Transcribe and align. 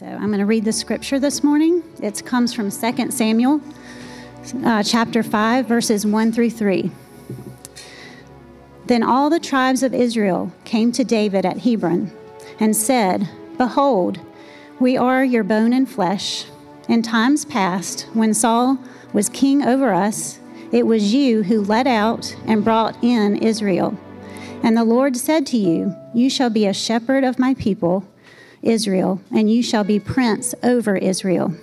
So 0.00 0.06
I'm 0.06 0.28
going 0.28 0.38
to 0.38 0.46
read 0.46 0.64
the 0.64 0.72
scripture 0.72 1.18
this 1.18 1.44
morning. 1.44 1.82
It 2.02 2.24
comes 2.24 2.54
from 2.54 2.70
2 2.70 3.10
Samuel 3.10 3.60
uh, 4.64 4.82
chapter 4.82 5.22
5, 5.22 5.66
verses 5.66 6.06
1 6.06 6.32
through 6.32 6.48
3. 6.48 6.90
Then 8.86 9.02
all 9.02 9.28
the 9.28 9.38
tribes 9.38 9.82
of 9.82 9.92
Israel 9.92 10.54
came 10.64 10.90
to 10.92 11.04
David 11.04 11.44
at 11.44 11.58
Hebron 11.58 12.10
and 12.58 12.74
said, 12.74 13.28
Behold, 13.58 14.18
we 14.78 14.96
are 14.96 15.22
your 15.22 15.44
bone 15.44 15.74
and 15.74 15.86
flesh. 15.86 16.46
In 16.88 17.02
times 17.02 17.44
past, 17.44 18.06
when 18.14 18.32
Saul 18.32 18.78
was 19.12 19.28
king 19.28 19.62
over 19.62 19.92
us, 19.92 20.40
it 20.72 20.86
was 20.86 21.12
you 21.12 21.42
who 21.42 21.60
led 21.60 21.86
out 21.86 22.34
and 22.46 22.64
brought 22.64 22.96
in 23.04 23.36
Israel. 23.36 23.98
And 24.62 24.78
the 24.78 24.84
Lord 24.84 25.14
said 25.14 25.44
to 25.48 25.58
you, 25.58 25.94
You 26.14 26.30
shall 26.30 26.48
be 26.48 26.64
a 26.64 26.72
shepherd 26.72 27.22
of 27.22 27.38
my 27.38 27.52
people, 27.52 28.06
Israel, 28.62 29.20
and 29.30 29.50
you 29.50 29.62
shall 29.62 29.84
be 29.84 29.98
prince 29.98 30.54
over 30.62 30.96
Israel. 30.96 31.54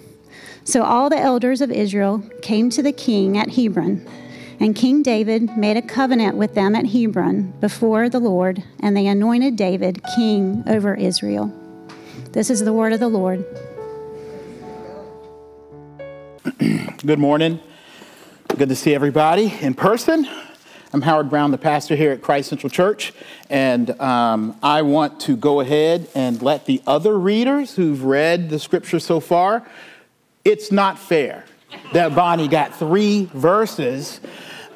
So 0.63 0.83
all 0.83 1.09
the 1.09 1.19
elders 1.19 1.61
of 1.61 1.71
Israel 1.71 2.23
came 2.41 2.69
to 2.71 2.83
the 2.83 2.91
king 2.91 3.37
at 3.37 3.51
Hebron, 3.51 4.05
and 4.59 4.75
King 4.75 5.03
David 5.03 5.55
made 5.55 5.77
a 5.77 5.81
covenant 5.81 6.35
with 6.35 6.55
them 6.55 6.75
at 6.75 6.87
Hebron 6.87 7.53
before 7.59 8.09
the 8.09 8.19
Lord, 8.19 8.63
and 8.79 8.97
they 8.97 9.07
anointed 9.07 9.55
David 9.55 10.01
king 10.15 10.63
over 10.67 10.95
Israel. 10.95 11.53
This 12.31 12.49
is 12.49 12.61
the 12.61 12.73
word 12.73 12.93
of 12.93 12.99
the 12.99 13.07
Lord. 13.07 13.45
Good 17.05 17.19
morning. 17.19 17.59
Good 18.57 18.69
to 18.69 18.75
see 18.75 18.95
everybody 18.95 19.53
in 19.61 19.75
person. 19.75 20.27
I'm 20.93 21.01
Howard 21.01 21.29
Brown, 21.29 21.51
the 21.51 21.57
pastor 21.57 21.97
here 21.97 22.11
at 22.11 22.21
Christ 22.21 22.47
Central 22.47 22.69
Church, 22.69 23.11
and 23.49 23.89
um, 23.99 24.57
I 24.63 24.83
want 24.83 25.19
to 25.21 25.35
go 25.35 25.59
ahead 25.59 26.07
and 26.15 26.41
let 26.41 26.65
the 26.65 26.81
other 26.87 27.19
readers 27.19 27.75
who've 27.75 28.05
read 28.05 28.49
the 28.49 28.57
scripture 28.57 28.99
so 28.99 29.19
far 29.19 29.67
it's 30.45 30.71
not 30.71 30.97
fair 30.97 31.43
that 31.91 32.15
Bonnie 32.15 32.47
got 32.47 32.73
three 32.73 33.25
verses 33.33 34.21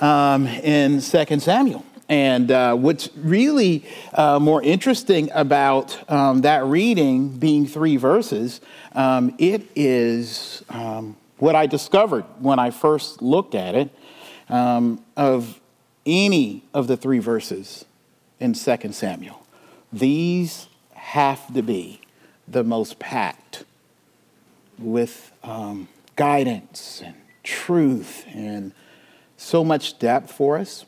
um, 0.02 0.48
in 0.48 1.00
2 1.00 1.40
Samuel. 1.40 1.86
And 2.10 2.52
uh, 2.52 2.76
what's 2.76 3.10
really 3.16 3.86
uh, 4.14 4.38
more 4.38 4.62
interesting 4.62 5.30
about 5.34 5.98
um, 6.12 6.42
that 6.42 6.66
reading 6.66 7.30
being 7.38 7.66
three 7.66 7.96
verses, 7.96 8.60
um, 8.92 9.34
it 9.38 9.62
is 9.78 10.62
um, 10.68 11.16
what 11.38 11.56
I 11.56 11.68
discovered 11.68 12.26
when 12.40 12.60
I 12.60 12.72
first 12.72 13.22
looked 13.22 13.56
at 13.56 13.76
it 13.76 13.90
um, 14.50 15.02
of 15.16 15.61
any 16.06 16.64
of 16.74 16.88
the 16.88 16.98
three 16.98 17.20
verses 17.20 17.86
in 18.40 18.54
2 18.54 18.92
Samuel. 18.92 19.46
These 19.94 20.68
have 20.94 21.54
to 21.54 21.62
be 21.62 22.02
the 22.48 22.64
most 22.64 23.00
packed 23.00 23.64
with 24.78 25.32
um, 25.44 25.88
guidance 26.16 27.02
and 27.04 27.16
truth 27.44 28.26
and 28.34 28.74
so 29.38 29.64
much 29.64 30.00
depth 30.00 30.32
for 30.32 30.58
us. 30.58 30.86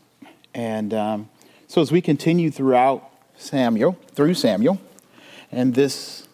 And 0.53 0.93
um, 0.93 1.29
so 1.67 1.81
as 1.81 1.91
we 1.91 2.01
continue 2.01 2.51
throughout 2.51 3.09
Samuel, 3.37 3.97
through 4.13 4.35
Samuel, 4.35 4.79
and 5.51 5.75
this 5.75 6.27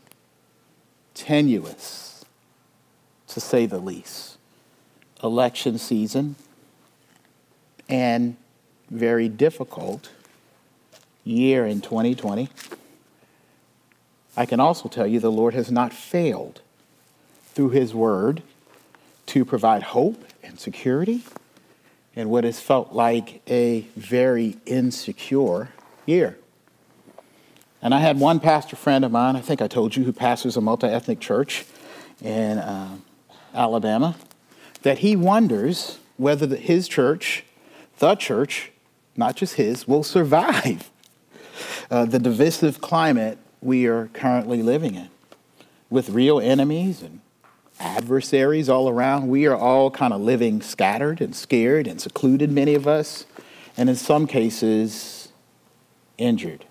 tenuous, 1.13 2.25
to 3.27 3.39
say 3.39 3.65
the 3.65 3.79
least, 3.79 4.37
election 5.23 5.77
season 5.77 6.35
and 7.87 8.37
very 8.89 9.29
difficult 9.29 10.09
year 11.23 11.65
in 11.65 11.81
2020, 11.81 12.49
I 14.35 14.45
can 14.45 14.59
also 14.59 14.89
tell 14.89 15.05
you 15.05 15.19
the 15.19 15.31
Lord 15.31 15.53
has 15.53 15.71
not 15.71 15.93
failed 15.93 16.61
through 17.53 17.69
His 17.69 17.93
Word 17.93 18.41
to 19.27 19.45
provide 19.45 19.83
hope 19.83 20.23
and 20.43 20.59
security 20.59 21.23
in 22.15 22.29
what 22.29 22.43
has 22.43 22.59
felt 22.59 22.93
like 22.93 23.41
a 23.47 23.81
very 23.95 24.57
insecure 24.65 25.69
year. 26.05 26.37
And 27.81 27.93
I 27.93 27.99
had 27.99 28.19
one 28.19 28.39
pastor 28.39 28.75
friend 28.75 29.05
of 29.05 29.11
mine, 29.11 29.35
I 29.35 29.41
think 29.41 29.61
I 29.61 29.67
told 29.67 29.95
you, 29.95 30.03
who 30.03 30.11
pastors 30.11 30.57
a 30.57 30.61
multi 30.61 30.87
ethnic 30.87 31.19
church 31.19 31.65
in 32.21 32.57
uh, 32.57 32.97
Alabama, 33.53 34.15
that 34.81 34.99
he 34.99 35.15
wonders 35.15 35.99
whether 36.17 36.45
the, 36.45 36.57
his 36.57 36.87
church, 36.87 37.45
the 37.99 38.15
church, 38.15 38.71
not 39.15 39.35
just 39.35 39.55
his, 39.55 39.87
will 39.87 40.03
survive 40.03 40.89
uh, 41.91 42.05
the 42.05 42.19
divisive 42.19 42.81
climate 42.81 43.37
we 43.61 43.85
are 43.85 44.07
currently 44.13 44.61
living 44.61 44.95
in 44.95 45.09
with 45.89 46.09
real 46.09 46.39
enemies 46.39 47.01
and 47.01 47.19
adversaries 47.79 48.69
all 48.69 48.89
around. 48.89 49.27
We 49.27 49.45
are 49.45 49.55
all 49.55 49.89
kind 49.91 50.13
of 50.13 50.21
living 50.21 50.61
scattered 50.61 51.21
and 51.21 51.35
scared 51.35 51.87
and 51.87 51.99
secluded, 51.99 52.51
many 52.51 52.75
of 52.75 52.87
us, 52.87 53.25
and 53.77 53.89
in 53.89 53.95
some 53.95 54.27
cases, 54.27 55.29
injured. 56.17 56.65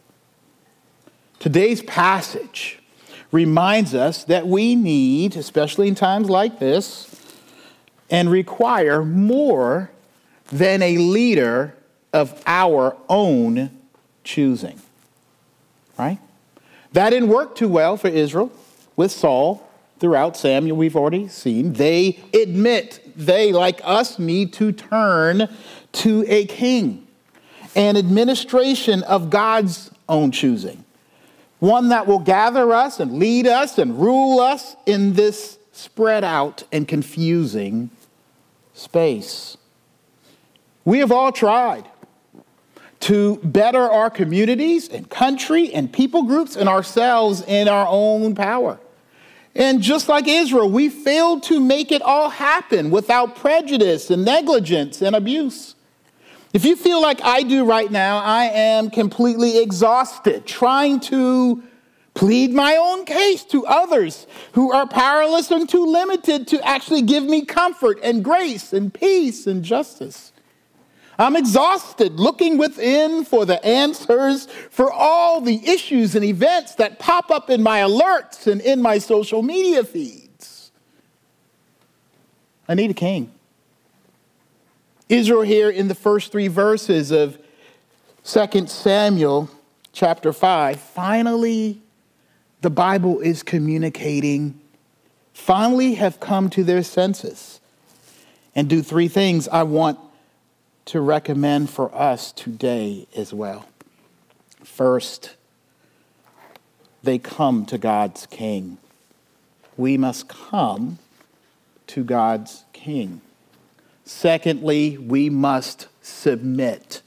Today's 1.39 1.83
passage 1.83 2.81
reminds 3.31 3.95
us 3.95 4.25
that 4.25 4.47
we 4.47 4.75
need, 4.75 5.37
especially 5.37 5.89
in 5.89 5.95
times 5.95 6.29
like 6.29 6.59
this, 6.59 7.15
and 8.11 8.31
require 8.31 9.05
more 9.05 9.91
than 10.51 10.83
a 10.83 10.99
leader 10.99 11.75
of 12.13 12.43
our 12.47 12.97
own 13.09 13.71
choosing. 14.25 14.81
Right? 15.99 16.19
That 16.93 17.11
didn't 17.11 17.29
work 17.29 17.55
too 17.55 17.69
well 17.69 17.97
for 17.97 18.09
Israel 18.09 18.53
with 18.97 19.13
Saul 19.13 19.69
throughout 19.99 20.37
Samuel, 20.37 20.77
we've 20.77 20.97
already 20.97 21.29
seen, 21.29 21.73
they 21.73 22.19
admit 22.33 23.01
they, 23.17 23.53
like 23.53 23.81
us, 23.83 24.19
need 24.19 24.53
to 24.55 24.73
turn 24.73 25.49
to 25.93 26.25
a 26.29 26.47
king, 26.47 27.07
an 27.75 27.97
administration 27.97 29.03
of 29.05 29.31
God's 29.31 29.91
own 30.09 30.31
choosing, 30.31 30.85
one 31.59 31.89
that 31.89 32.07
will 32.07 32.21
gather 32.21 32.73
us 32.73 33.01
and 33.01 33.19
lead 33.19 33.47
us 33.47 33.79
and 33.79 34.01
rule 34.01 34.41
us 34.41 34.77
in 34.87 35.15
this 35.15 35.59
spread 35.73 36.25
out 36.25 36.63
and 36.73 36.87
confusing 36.87 37.91
space. 38.75 39.57
We 40.85 41.01
have 41.01 41.13
all 41.13 41.33
tried 41.33 41.85
to 43.01 43.37
better 43.45 43.81
our 43.81 44.11
communities 44.11 44.89
and 44.89 45.09
country 45.09 45.73
and 45.73 45.93
people 45.93 46.25
groups 46.25 46.57
and 46.57 46.69
ourselves 46.69 47.43
in 47.47 47.69
our 47.69 47.87
own 47.89 48.35
power. 48.35 48.79
And 49.55 49.81
just 49.83 50.09
like 50.09 50.29
Israel, 50.29 50.71
we 50.71 50.89
failed 50.89 51.43
to 51.45 51.61
make 51.61 51.91
it 51.91 52.03
all 52.03 52.31
happen 52.31 52.91
without 52.91 53.37
prejudice 53.37 54.11
and 54.11 54.25
negligence 54.25 55.03
and 55.03 55.17
abuse. 55.17 55.75
If 56.53 56.65
you 56.65 56.77
feel 56.77 57.03
like 57.03 57.21
I 57.23 57.43
do 57.43 57.65
right 57.65 57.91
now, 57.91 58.19
I 58.19 58.45
am 58.47 58.91
completely 58.91 59.59
exhausted 59.59 60.47
trying 60.47 61.01
to 61.01 61.63
plead 62.15 62.53
my 62.53 62.77
own 62.77 63.05
case 63.05 63.45
to 63.45 63.65
others 63.67 64.27
who 64.53 64.73
are 64.73 64.87
powerless 64.87 65.51
and 65.51 65.69
too 65.69 65.87
limited 65.87 66.49
to 66.49 66.67
actually 66.67 67.03
give 67.03 67.23
me 67.23 67.45
comfort 67.45 68.01
and 68.03 68.25
grace 68.25 68.73
and 68.73 68.93
peace 68.93 69.47
and 69.47 69.63
justice. 69.63 70.33
I'm 71.19 71.35
exhausted 71.35 72.21
looking 72.21 72.59
within 72.59 73.25
for 73.25 73.45
the 73.45 73.65
answers 73.65 74.47
for 74.71 74.93
all 74.93 75.41
the 75.41 75.67
issues 75.67 76.15
and 76.15 76.25
events 76.25 76.77
that 76.77 77.01
pop 77.01 77.33
up 77.33 77.51
in 77.51 77.61
my 77.61 77.81
alerts 77.81 78.47
and 78.47 78.61
in 78.61 78.81
my 78.81 78.99
social 78.99 79.43
media 79.43 79.83
feeds. 79.83 80.71
I 82.69 82.75
need 82.75 82.93
a 82.93 82.95
king. 82.95 83.33
Israel, 85.09 85.43
here 85.43 85.71
in 85.71 85.89
the 85.89 85.95
first 85.95 86.31
three 86.31 86.49
verses 86.49 87.11
of 87.11 87.39
2 88.25 88.67
Samuel 88.69 89.51
chapter 89.93 90.33
5, 90.33 90.79
finally, 90.79 91.81
the 92.61 92.71
Bible 92.71 93.21
is 93.21 93.43
communicating, 93.43 94.61
finally 95.33 95.95
have 95.95 96.21
come 96.21 96.49
to 96.51 96.63
their 96.63 96.83
senses 96.85 97.61
and 98.55 98.69
do 98.69 98.83
three 98.83 99.09
things 99.09 99.49
I 99.49 99.65
want 99.65 99.99
to 100.89 101.03
recommend 101.03 101.69
for 101.69 101.95
us 101.95 102.33
today 102.33 103.07
as 103.15 103.35
well. 103.35 103.67
First, 104.65 105.35
they 107.03 107.19
come 107.19 107.67
to 107.67 107.77
God's 107.77 108.25
King. 108.25 108.79
We 109.77 109.99
must 109.99 110.29
come 110.29 110.99
to 111.89 112.03
God's 112.03 112.65
King. 112.73 113.21
Secondly, 114.07 114.97
we 114.97 115.29
must 115.29 115.89
submit 116.01 117.03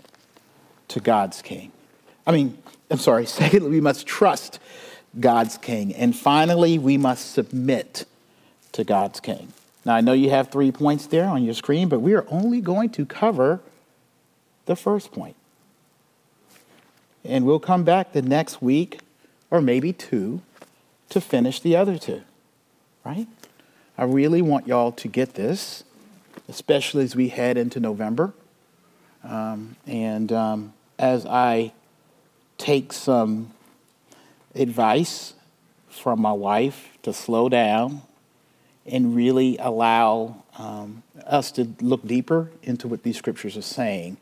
to 0.90 1.00
God's 1.00 1.42
King. 1.42 1.72
I 2.28 2.34
mean, 2.34 2.60
I'm 2.92 3.00
sorry, 3.00 3.26
secondly, 3.42 3.72
we 3.72 3.82
must 3.82 4.06
trust 4.06 4.60
God's 5.20 5.58
King. 5.58 5.96
And 5.96 6.16
finally, 6.16 6.78
we 6.78 7.00
must 7.00 7.32
submit 7.32 8.06
to 8.74 8.84
God's 8.84 9.20
King. 9.20 9.54
Now, 9.86 9.96
I 9.96 10.02
know 10.02 10.14
you 10.14 10.30
have 10.30 10.50
three 10.50 10.72
points 10.72 11.08
there 11.08 11.26
on 11.26 11.44
your 11.44 11.56
screen, 11.56 11.90
but 11.90 12.02
we 12.02 12.14
are 12.14 12.28
only 12.30 12.62
going 12.62 12.92
to 12.92 13.08
cover 13.08 13.60
the 14.72 14.76
first 14.78 15.12
point. 15.12 15.36
And 17.26 17.46
we'll 17.46 17.60
come 17.60 17.84
back 17.84 18.14
the 18.14 18.22
next 18.22 18.62
week 18.62 19.02
or 19.50 19.60
maybe 19.60 19.92
two 19.92 20.42
to 21.10 21.20
finish 21.20 21.60
the 21.60 21.76
other 21.76 21.98
two. 21.98 22.22
right? 23.04 23.28
I 23.98 24.06
really 24.06 24.42
want 24.42 24.68
y'all 24.68 24.94
to 24.94 25.10
get 25.10 25.34
this, 25.34 25.84
especially 26.48 27.04
as 27.04 27.18
we 27.18 27.28
head 27.28 27.58
into 27.58 27.82
November. 27.82 28.32
Um, 29.26 29.76
and 29.86 30.32
um, 30.32 30.74
as 30.98 31.26
I 31.26 31.74
take 32.58 32.94
some 32.94 33.52
advice 34.56 35.34
from 35.90 36.22
my 36.22 36.32
wife 36.32 36.98
to 37.04 37.12
slow 37.12 37.50
down 37.50 38.04
and 38.86 39.14
really 39.18 39.58
allow 39.58 40.44
um, 40.58 41.04
us 41.28 41.52
to 41.52 41.68
look 41.82 42.08
deeper 42.08 42.52
into 42.64 42.88
what 42.88 43.04
these 43.04 43.18
scriptures 43.18 43.58
are 43.58 43.62
saying 43.62 44.16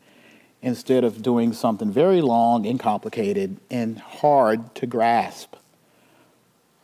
instead 0.62 1.04
of 1.04 1.22
doing 1.22 1.54
something 1.54 1.92
very 1.92 2.22
long 2.22 2.66
and 2.66 2.80
complicated 2.80 3.58
and 3.72 3.98
hard 4.00 4.74
to 4.76 4.86
grasp. 4.86 5.56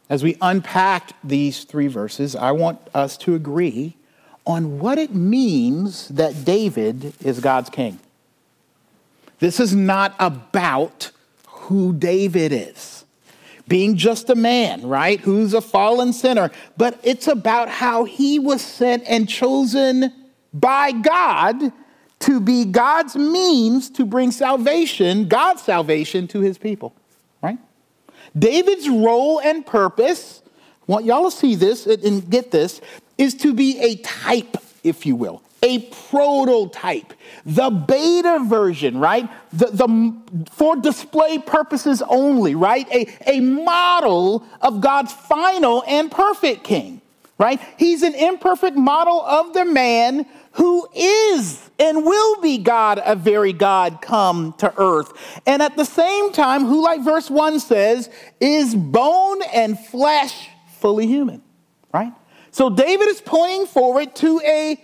As 0.10 0.24
we 0.24 0.38
unpack 0.42 1.13
these 1.24 1.63
three 1.63 1.88
verses, 1.88 2.36
I 2.36 2.51
want 2.51 2.80
us 2.94 3.18
to 3.18 3.36
agree 3.36 3.98
on 4.45 4.80
what 4.80 4.98
it 4.98 5.13
means 5.13 6.07
that 6.10 6.45
David 6.45 7.13
is 7.22 7.39
God's 7.39 7.69
king. 7.69 8.00
This 9.39 9.60
is 9.60 9.75
not 9.75 10.16
about 10.19 11.12
who 11.48 11.92
David 11.94 12.51
is, 12.51 13.04
being 13.68 13.98
just 13.98 14.30
a 14.30 14.36
man, 14.36 14.88
right, 14.88 15.19
who's 15.19 15.54
a 15.56 15.62
fallen 15.62 16.13
sinner, 16.13 16.51
but 16.78 17.00
it's 17.04 17.28
about 17.28 17.68
how 17.68 18.06
he 18.06 18.38
was 18.38 18.62
sent 18.62 19.04
and 19.07 19.28
chosen 19.28 20.13
by 20.54 20.92
God 20.92 21.74
to 22.25 22.39
be 22.39 22.66
God's 22.66 23.16
means 23.16 23.89
to 23.92 24.06
bring 24.06 24.31
salvation, 24.31 25.27
God's 25.27 25.62
salvation 25.62 26.27
to 26.30 26.39
his 26.39 26.57
people, 26.57 26.95
right? 27.42 27.60
David's 28.38 28.89
role 28.89 29.39
and 29.39 29.63
purpose, 29.66 30.42
want 30.88 31.06
y'all 31.06 31.30
to 31.30 31.36
see 31.36 31.54
this 31.54 31.86
and 31.86 32.27
get 32.30 32.50
this, 32.50 32.81
is 33.19 33.36
to 33.36 33.54
be 33.54 33.80
a 33.80 33.98
type, 33.98 34.57
if 34.83 35.06
you 35.06 35.16
will, 35.16 35.44
a 35.62 35.80
prototype, 36.10 37.13
the 37.45 37.69
beta 37.69 38.44
version, 38.44 38.98
right? 38.98 39.30
The, 39.54 39.68
the, 39.68 40.48
for 40.51 40.75
display 40.75 41.38
purposes 41.38 42.01
only, 42.07 42.56
right? 42.56 42.88
A, 42.92 43.07
a 43.28 43.39
model 43.39 44.44
of 44.62 44.81
God's 44.81 45.13
final 45.13 45.83
and 45.88 46.12
perfect 46.12 46.63
king, 46.63 47.01
right? 47.38 47.62
He's 47.78 48.01
an 48.01 48.16
imperfect 48.16 48.78
model 48.78 49.21
of 49.21 49.54
the 49.54 49.66
man 49.66 50.25
who 50.56 50.88
is 50.96 51.69
and 51.78 52.06
will 52.06 52.42
be 52.42 52.57
God, 52.57 53.02
a 53.04 53.16
very 53.16 53.54
God 53.54 54.00
come 54.02 54.54
to 54.60 54.74
earth. 54.78 55.12
And 55.46 55.62
at 55.62 55.75
the 55.75 55.86
same 55.86 56.31
time, 56.31 56.66
who, 56.66 56.84
like 56.84 57.04
verse 57.04 57.30
1 57.30 57.60
says, 57.60 58.10
is 58.40 58.74
bone 58.74 59.42
and 59.54 59.78
flesh, 59.78 60.50
fully 60.80 61.07
human, 61.07 61.42
right? 61.94 62.13
So 62.52 62.69
David 62.69 63.10
is 63.10 63.19
pointing 63.19 63.68
forward 63.68 64.16
to 64.18 64.42
a 64.46 64.81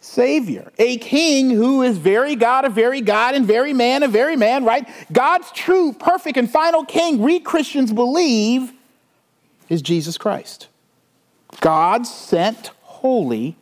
Savior, 0.00 0.72
a 0.78 0.96
king 0.98 1.50
who 1.50 1.82
is 1.82 1.98
very 1.98 2.34
God, 2.34 2.64
a 2.64 2.70
very 2.70 3.00
God, 3.02 3.34
and 3.34 3.46
very 3.46 3.72
man, 3.72 4.02
a 4.02 4.08
very 4.08 4.36
man, 4.36 4.64
right? 4.64 4.88
God's 5.12 5.50
true, 5.52 5.92
perfect, 5.92 6.38
and 6.38 6.50
final 6.50 6.84
king, 6.84 7.18
we 7.18 7.40
Christians 7.40 7.92
believe, 7.92 8.72
is 9.68 9.82
Jesus 9.82 10.16
Christ. 10.16 10.68
God 11.60 12.06
sent 12.06 12.68
holy 12.82 13.56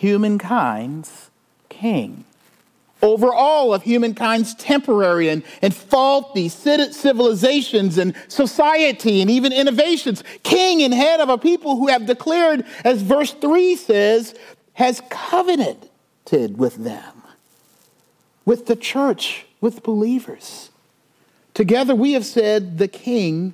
humankind's 0.00 1.30
king. 1.68 2.24
Over 3.02 3.32
all 3.32 3.74
of 3.74 3.82
humankind's 3.82 4.54
temporary 4.54 5.28
and, 5.28 5.42
and 5.60 5.74
faulty 5.74 6.48
civilizations 6.48 7.98
and 7.98 8.14
society 8.28 9.20
and 9.20 9.30
even 9.30 9.52
innovations, 9.52 10.24
king 10.42 10.82
and 10.82 10.92
head 10.94 11.20
of 11.20 11.28
a 11.28 11.36
people 11.36 11.76
who 11.76 11.88
have 11.88 12.06
declared, 12.06 12.64
as 12.82 13.02
verse 13.02 13.32
3 13.32 13.76
says, 13.76 14.34
has 14.74 15.02
covenanted 15.10 16.56
with 16.56 16.76
them, 16.76 17.22
with 18.46 18.66
the 18.66 18.76
church, 18.76 19.46
with 19.60 19.82
believers. 19.82 20.70
Together 21.52 21.94
we 21.94 22.12
have 22.12 22.24
said, 22.24 22.78
The 22.78 22.88
king 22.88 23.52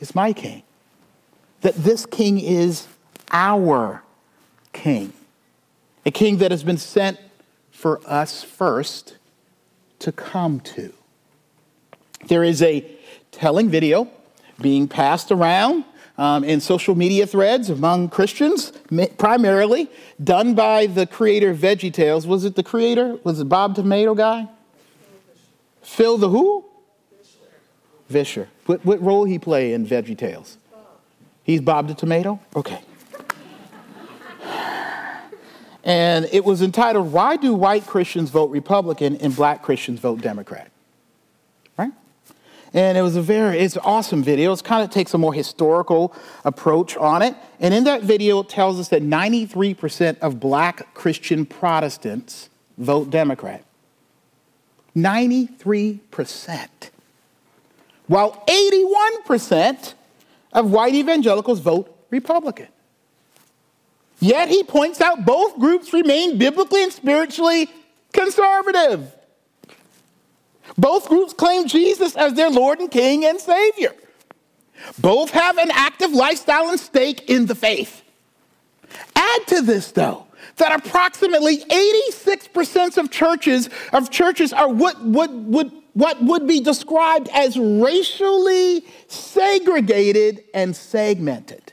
is 0.00 0.16
my 0.16 0.32
king, 0.32 0.64
that 1.60 1.76
this 1.76 2.06
king 2.06 2.40
is 2.40 2.88
our 3.30 4.02
king 4.72 5.12
a 6.08 6.10
king 6.10 6.38
that 6.38 6.50
has 6.50 6.64
been 6.64 6.78
sent 6.78 7.20
for 7.70 8.00
us 8.06 8.42
first 8.42 9.18
to 9.98 10.10
come 10.10 10.58
to. 10.58 10.94
There 12.28 12.42
is 12.42 12.62
a 12.62 12.90
telling 13.30 13.68
video 13.68 14.08
being 14.58 14.88
passed 14.88 15.30
around 15.30 15.84
um, 16.16 16.44
in 16.44 16.62
social 16.62 16.94
media 16.94 17.26
threads 17.26 17.68
among 17.68 18.08
Christians, 18.08 18.72
primarily 19.18 19.90
done 20.24 20.54
by 20.54 20.86
the 20.86 21.06
creator 21.06 21.50
of 21.50 21.58
VeggieTales. 21.58 22.24
Was 22.24 22.46
it 22.46 22.56
the 22.56 22.62
creator? 22.62 23.18
Was 23.22 23.38
it 23.40 23.44
Bob 23.50 23.74
Tomato 23.74 24.14
guy? 24.14 24.48
Phil 25.82 26.16
the 26.16 26.30
who? 26.30 26.64
Vischer. 28.08 28.48
What, 28.64 28.82
what 28.82 29.02
role 29.02 29.24
he 29.24 29.38
play 29.38 29.74
in 29.74 29.86
VeggieTales? 29.86 30.56
He's 31.42 31.60
Bob 31.60 31.86
the 31.86 31.94
Tomato? 31.94 32.40
Okay 32.56 32.80
and 35.88 36.28
it 36.32 36.44
was 36.44 36.60
entitled, 36.60 37.10
Why 37.12 37.38
Do 37.38 37.54
White 37.54 37.86
Christians 37.86 38.28
Vote 38.28 38.50
Republican 38.50 39.16
and 39.16 39.34
Black 39.34 39.62
Christians 39.62 40.00
Vote 40.00 40.20
Democrat? 40.20 40.70
Right? 41.78 41.92
And 42.74 42.98
it 42.98 43.00
was 43.00 43.16
a 43.16 43.22
very, 43.22 43.58
it's 43.58 43.74
an 43.74 43.82
awesome 43.86 44.22
video. 44.22 44.52
It 44.52 44.62
kind 44.62 44.84
of 44.84 44.90
takes 44.90 45.14
a 45.14 45.18
more 45.18 45.32
historical 45.32 46.14
approach 46.44 46.94
on 46.98 47.22
it. 47.22 47.34
And 47.58 47.72
in 47.72 47.84
that 47.84 48.02
video, 48.02 48.40
it 48.40 48.50
tells 48.50 48.78
us 48.78 48.88
that 48.88 49.02
93% 49.02 50.18
of 50.18 50.38
black 50.38 50.92
Christian 50.92 51.46
Protestants 51.46 52.50
vote 52.76 53.08
Democrat. 53.08 53.64
93%. 54.94 56.68
While 58.08 58.44
81% 59.26 59.94
of 60.52 60.70
white 60.70 60.94
evangelicals 60.94 61.60
vote 61.60 61.96
Republican. 62.10 62.68
Yet 64.20 64.48
he 64.48 64.62
points 64.64 65.00
out 65.00 65.24
both 65.24 65.58
groups 65.58 65.92
remain 65.92 66.38
biblically 66.38 66.82
and 66.82 66.92
spiritually 66.92 67.70
conservative. 68.12 69.12
Both 70.76 71.08
groups 71.08 71.32
claim 71.32 71.66
Jesus 71.66 72.16
as 72.16 72.34
their 72.34 72.50
Lord 72.50 72.80
and 72.80 72.90
King 72.90 73.24
and 73.24 73.40
Savior. 73.40 73.94
Both 74.98 75.30
have 75.30 75.58
an 75.58 75.70
active 75.72 76.12
lifestyle 76.12 76.68
and 76.68 76.78
stake 76.78 77.28
in 77.30 77.46
the 77.46 77.54
faith. 77.54 78.02
Add 79.14 79.46
to 79.48 79.62
this, 79.62 79.92
though, 79.92 80.26
that 80.56 80.80
approximately 80.80 81.58
86% 81.58 82.96
of 82.96 83.10
churches 83.10 83.68
of 83.92 84.10
churches 84.10 84.52
are 84.52 84.68
what 84.68 85.00
what 85.02 86.22
would 86.22 86.46
be 86.46 86.60
described 86.60 87.28
as 87.34 87.58
racially 87.58 88.84
segregated 89.08 90.44
and 90.54 90.76
segmented. 90.76 91.72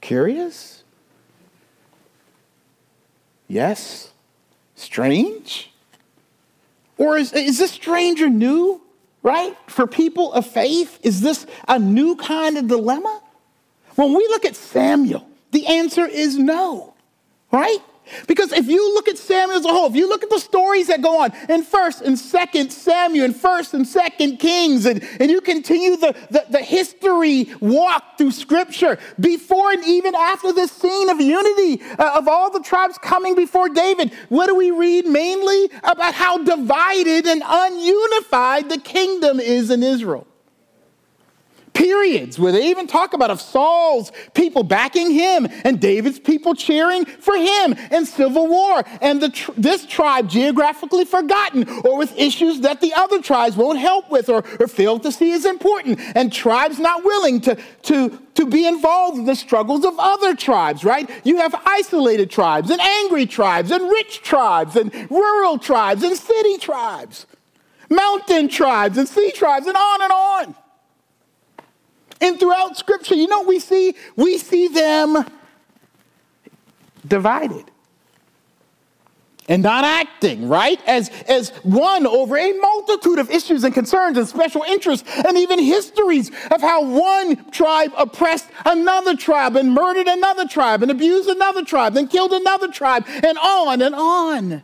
Curious? 0.00 0.82
Yes? 3.48 4.10
Strange? 4.74 5.70
Or 6.96 7.16
is, 7.16 7.32
is 7.32 7.58
this 7.58 7.72
strange 7.72 8.20
or 8.22 8.28
new, 8.28 8.80
right? 9.22 9.56
For 9.66 9.86
people 9.86 10.32
of 10.32 10.46
faith, 10.46 10.98
is 11.02 11.20
this 11.20 11.46
a 11.66 11.78
new 11.78 12.16
kind 12.16 12.58
of 12.58 12.68
dilemma? 12.68 13.22
When 13.96 14.14
we 14.14 14.26
look 14.28 14.44
at 14.44 14.56
Samuel, 14.56 15.26
the 15.50 15.66
answer 15.66 16.06
is 16.06 16.38
no, 16.38 16.94
right? 17.50 17.78
Because 18.26 18.52
if 18.52 18.68
you 18.68 18.94
look 18.94 19.08
at 19.08 19.18
Samuel 19.18 19.58
as 19.58 19.64
a 19.64 19.68
whole, 19.68 19.88
if 19.88 19.96
you 19.96 20.08
look 20.08 20.22
at 20.22 20.30
the 20.30 20.38
stories 20.38 20.88
that 20.88 21.02
go 21.02 21.22
on 21.22 21.32
in 21.48 21.64
1st 21.64 22.02
and 22.02 22.16
2nd 22.16 22.70
Samuel 22.70 23.24
and 23.26 23.34
1st 23.34 23.74
and 23.74 23.86
2nd 23.86 24.40
Kings, 24.40 24.86
and, 24.86 25.02
and 25.20 25.30
you 25.30 25.40
continue 25.40 25.96
the, 25.96 26.14
the, 26.30 26.44
the 26.50 26.58
history 26.58 27.48
walk 27.60 28.18
through 28.18 28.32
Scripture, 28.32 28.98
before 29.18 29.72
and 29.72 29.84
even 29.84 30.14
after 30.14 30.52
this 30.52 30.70
scene 30.72 31.08
of 31.08 31.20
unity 31.20 31.82
uh, 31.98 32.18
of 32.18 32.28
all 32.28 32.50
the 32.50 32.60
tribes 32.60 32.98
coming 32.98 33.34
before 33.34 33.68
David, 33.68 34.12
what 34.28 34.46
do 34.46 34.54
we 34.54 34.70
read 34.70 35.06
mainly? 35.06 35.70
About 35.82 36.14
how 36.14 36.38
divided 36.38 37.26
and 37.26 37.42
ununified 37.42 38.68
the 38.68 38.80
kingdom 38.82 39.40
is 39.40 39.70
in 39.70 39.82
Israel 39.82 40.26
periods 41.72 42.38
where 42.38 42.52
they 42.52 42.68
even 42.68 42.86
talk 42.86 43.12
about 43.12 43.30
of 43.30 43.40
Saul's 43.40 44.12
people 44.34 44.62
backing 44.62 45.10
him 45.10 45.48
and 45.64 45.80
David's 45.80 46.18
people 46.18 46.54
cheering 46.54 47.04
for 47.04 47.36
him 47.36 47.74
and 47.90 48.06
civil 48.06 48.46
war 48.46 48.84
and 49.00 49.20
the 49.20 49.52
this 49.56 49.86
tribe 49.86 50.28
geographically 50.28 51.04
forgotten 51.04 51.68
or 51.84 51.96
with 51.96 52.16
issues 52.18 52.60
that 52.60 52.80
the 52.80 52.92
other 52.94 53.20
tribes 53.22 53.56
won't 53.56 53.78
help 53.78 54.10
with 54.10 54.28
or, 54.28 54.44
or 54.58 54.68
fail 54.68 54.98
to 54.98 55.12
see 55.12 55.32
as 55.32 55.44
important 55.44 55.98
and 56.14 56.32
tribes 56.32 56.78
not 56.78 57.04
willing 57.04 57.40
to, 57.40 57.56
to, 57.82 58.18
to 58.34 58.46
be 58.46 58.66
involved 58.66 59.18
in 59.18 59.24
the 59.24 59.34
struggles 59.34 59.84
of 59.84 59.94
other 59.98 60.34
tribes, 60.34 60.84
right? 60.84 61.08
You 61.24 61.36
have 61.36 61.54
isolated 61.66 62.30
tribes 62.30 62.70
and 62.70 62.80
angry 62.80 63.26
tribes 63.26 63.70
and 63.70 63.82
rich 63.90 64.22
tribes 64.22 64.76
and 64.76 64.92
rural 65.10 65.58
tribes 65.58 66.02
and 66.02 66.16
city 66.16 66.58
tribes, 66.58 67.26
mountain 67.88 68.48
tribes 68.48 68.98
and 68.98 69.08
sea 69.08 69.30
tribes 69.32 69.66
and 69.66 69.76
on 69.76 70.02
and 70.02 70.12
on. 70.12 70.54
And 72.20 72.38
throughout 72.38 72.76
Scripture, 72.76 73.14
you 73.14 73.26
know 73.26 73.42
we 73.42 73.58
see? 73.58 73.94
We 74.16 74.38
see 74.38 74.68
them 74.68 75.24
divided 77.06 77.70
and 79.50 79.64
not 79.64 79.82
acting, 79.82 80.48
right? 80.48 80.80
As, 80.86 81.08
as 81.26 81.50
one 81.64 82.06
over 82.06 82.38
a 82.38 82.52
multitude 82.52 83.18
of 83.18 83.30
issues 83.30 83.64
and 83.64 83.74
concerns 83.74 84.16
and 84.16 84.28
special 84.28 84.62
interests 84.62 85.10
and 85.26 85.36
even 85.36 85.58
histories 85.58 86.30
of 86.52 86.60
how 86.60 86.84
one 86.84 87.50
tribe 87.50 87.90
oppressed 87.98 88.48
another 88.64 89.16
tribe 89.16 89.56
and 89.56 89.74
murdered 89.74 90.06
another 90.06 90.46
tribe 90.46 90.82
and 90.82 90.90
abused 90.90 91.28
another 91.28 91.64
tribe 91.64 91.96
and 91.96 92.08
killed 92.08 92.32
another 92.32 92.68
tribe 92.68 93.04
and 93.08 93.36
on 93.38 93.82
and 93.82 93.94
on. 93.94 94.62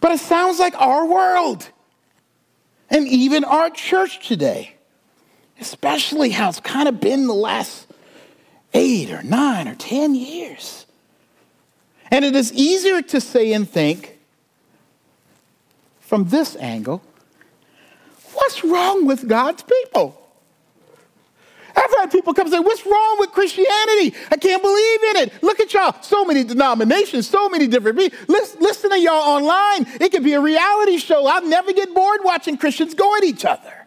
But 0.00 0.12
it 0.12 0.20
sounds 0.20 0.58
like 0.58 0.78
our 0.78 1.06
world 1.06 1.66
and 2.90 3.08
even 3.08 3.42
our 3.42 3.70
church 3.70 4.28
today, 4.28 4.76
especially 5.60 6.30
how 6.30 6.48
it's 6.48 6.60
kind 6.60 6.88
of 6.88 7.00
been 7.00 7.26
the 7.26 7.34
last 7.34 7.86
eight 8.74 9.10
or 9.10 9.22
nine 9.22 9.68
or 9.68 9.74
ten 9.74 10.14
years. 10.14 10.86
And 12.10 12.24
it 12.24 12.34
is 12.34 12.52
easier 12.52 13.02
to 13.02 13.20
say 13.20 13.52
and 13.52 13.68
think 13.68 14.18
from 16.00 16.28
this 16.28 16.56
angle 16.56 17.02
what's 18.32 18.64
wrong 18.64 19.06
with 19.06 19.28
God's 19.28 19.62
people? 19.62 20.14
I've 21.76 21.90
had 21.98 22.10
people 22.10 22.34
come 22.34 22.46
and 22.46 22.54
say, 22.54 22.60
What's 22.60 22.84
wrong 22.86 23.16
with 23.20 23.30
Christianity? 23.30 24.16
I 24.30 24.36
can't 24.36 24.62
believe 24.62 25.02
in 25.04 25.16
it. 25.16 25.42
Look 25.42 25.60
at 25.60 25.72
y'all. 25.72 25.94
So 26.02 26.24
many 26.24 26.42
denominations, 26.44 27.28
so 27.28 27.48
many 27.48 27.66
different 27.66 27.98
people. 27.98 28.18
Listen, 28.26 28.60
listen 28.60 28.90
to 28.90 28.98
y'all 28.98 29.12
online. 29.12 29.86
It 30.00 30.10
could 30.10 30.24
be 30.24 30.32
a 30.32 30.40
reality 30.40 30.98
show. 30.98 31.26
I'll 31.26 31.46
never 31.46 31.72
get 31.72 31.94
bored 31.94 32.20
watching 32.24 32.56
Christians 32.56 32.94
go 32.94 33.16
at 33.16 33.24
each 33.24 33.44
other. 33.44 33.77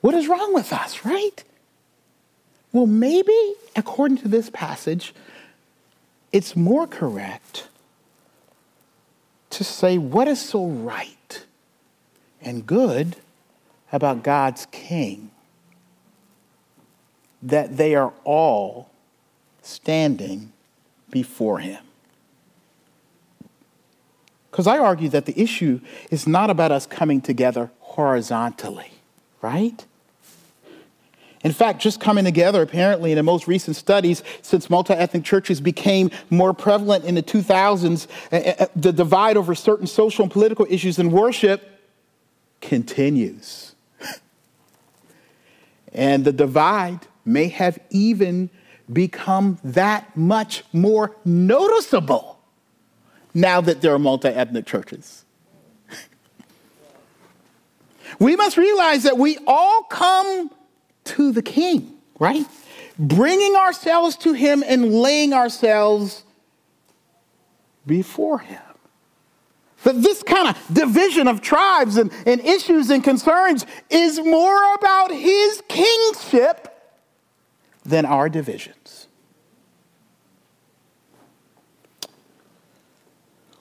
What 0.00 0.14
is 0.14 0.28
wrong 0.28 0.54
with 0.54 0.72
us, 0.72 1.04
right? 1.04 1.42
Well, 2.72 2.86
maybe, 2.86 3.54
according 3.74 4.18
to 4.18 4.28
this 4.28 4.50
passage, 4.50 5.14
it's 6.32 6.54
more 6.54 6.86
correct 6.86 7.68
to 9.50 9.64
say 9.64 9.98
what 9.98 10.28
is 10.28 10.40
so 10.40 10.66
right 10.66 11.44
and 12.40 12.66
good 12.66 13.16
about 13.90 14.22
God's 14.22 14.66
king 14.66 15.30
that 17.42 17.76
they 17.76 17.94
are 17.94 18.12
all 18.24 18.90
standing 19.62 20.52
before 21.10 21.58
him. 21.60 21.82
Because 24.50 24.66
I 24.66 24.78
argue 24.78 25.08
that 25.10 25.26
the 25.26 25.40
issue 25.40 25.80
is 26.10 26.26
not 26.26 26.50
about 26.50 26.72
us 26.72 26.84
coming 26.86 27.20
together 27.20 27.70
horizontally, 27.80 28.92
right? 29.40 29.84
In 31.44 31.52
fact, 31.52 31.80
just 31.80 32.00
coming 32.00 32.24
together, 32.24 32.62
apparently, 32.62 33.12
in 33.12 33.16
the 33.16 33.22
most 33.22 33.46
recent 33.46 33.76
studies, 33.76 34.22
since 34.42 34.68
multi 34.68 34.94
ethnic 34.94 35.24
churches 35.24 35.60
became 35.60 36.10
more 36.30 36.52
prevalent 36.52 37.04
in 37.04 37.14
the 37.14 37.22
2000s, 37.22 38.08
eh, 38.32 38.54
eh, 38.58 38.66
the 38.74 38.92
divide 38.92 39.36
over 39.36 39.54
certain 39.54 39.86
social 39.86 40.24
and 40.24 40.32
political 40.32 40.66
issues 40.68 40.98
in 40.98 41.12
worship 41.12 41.80
continues. 42.60 43.76
and 45.92 46.24
the 46.24 46.32
divide 46.32 47.06
may 47.24 47.48
have 47.48 47.78
even 47.90 48.50
become 48.92 49.58
that 49.62 50.16
much 50.16 50.64
more 50.72 51.14
noticeable 51.24 52.40
now 53.32 53.60
that 53.60 53.80
there 53.80 53.94
are 53.94 53.98
multi 53.98 54.28
ethnic 54.28 54.66
churches. 54.66 55.24
We 58.18 58.36
must 58.36 58.56
realize 58.56 59.02
that 59.04 59.18
we 59.18 59.38
all 59.46 59.82
come 59.84 60.50
to 61.04 61.32
the 61.32 61.42
king, 61.42 61.98
right? 62.18 62.46
Bringing 62.98 63.54
ourselves 63.54 64.16
to 64.18 64.32
him 64.32 64.62
and 64.66 64.92
laying 64.92 65.32
ourselves 65.32 66.24
before 67.86 68.38
him. 68.38 68.60
That 69.84 70.02
this 70.02 70.22
kind 70.22 70.48
of 70.48 70.74
division 70.74 71.28
of 71.28 71.40
tribes 71.40 71.96
and, 71.96 72.12
and 72.26 72.40
issues 72.40 72.90
and 72.90 73.02
concerns 73.02 73.64
is 73.88 74.18
more 74.20 74.74
about 74.74 75.12
his 75.12 75.62
kingship 75.68 76.68
than 77.84 78.04
our 78.04 78.28
divisions. 78.28 79.06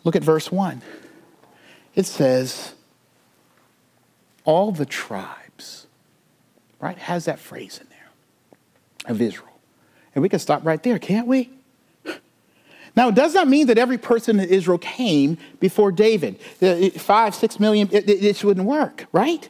Look 0.03 0.15
at 0.15 0.23
verse 0.23 0.51
1. 0.51 0.81
It 1.93 2.05
says, 2.05 2.73
All 4.47 4.71
the 4.71 4.85
tribes 4.87 5.37
right? 6.79 6.97
Has 6.97 7.25
that 7.25 7.39
phrase 7.39 7.79
in 7.79 7.87
there 7.89 9.11
of 9.11 9.21
Israel. 9.21 9.47
And 10.15 10.21
we 10.21 10.29
can 10.29 10.39
stop 10.39 10.65
right 10.65 10.81
there, 10.81 10.99
can't 10.99 11.27
we? 11.27 11.51
Now, 12.95 13.09
it 13.09 13.15
does 13.15 13.35
not 13.35 13.47
mean 13.47 13.67
that 13.67 13.77
every 13.77 13.99
person 13.99 14.39
in 14.39 14.49
Israel 14.49 14.79
came 14.79 15.37
before 15.59 15.91
David. 15.91 16.39
Five, 16.99 17.35
six 17.35 17.59
million, 17.59 17.89
it, 17.91 18.09
it, 18.09 18.23
it 18.23 18.43
wouldn't 18.43 18.65
work, 18.65 19.05
right? 19.11 19.47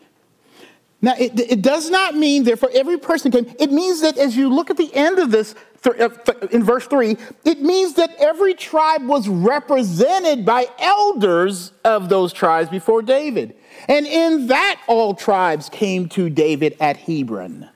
Now, 1.01 1.13
it, 1.17 1.39
it, 1.39 1.61
does 1.61 1.89
not 1.89 2.15
mean, 2.15 2.43
therefore, 2.43 2.71
every 2.73 2.97
person 2.97 3.31
came. 3.31 3.45
It 3.57 3.71
means 3.71 4.01
that 4.01 4.17
as 4.17 4.35
you 4.35 4.49
look 4.49 4.69
at 4.69 4.75
the 4.75 4.93
end 4.93 5.19
of 5.19 5.31
this, 5.31 5.55
uh, 5.85 6.09
in 6.51 6.63
verse 6.63 6.87
3, 6.87 7.15
it 7.45 7.61
means 7.61 7.93
that 7.93 8.13
every 8.19 8.53
tribe 8.53 9.05
was 9.05 9.29
represented 9.29 10.43
by 10.43 10.65
elders 10.79 11.71
of 11.85 12.09
those 12.09 12.33
tribes 12.33 12.69
before 12.69 13.01
David. 13.01 13.55
And 13.87 14.05
in 14.05 14.47
that, 14.47 14.81
all 14.87 15.13
tribes 15.13 15.69
came 15.69 16.09
to 16.09 16.29
David 16.29 16.75
at 16.79 16.97
Hebron. 16.97 17.69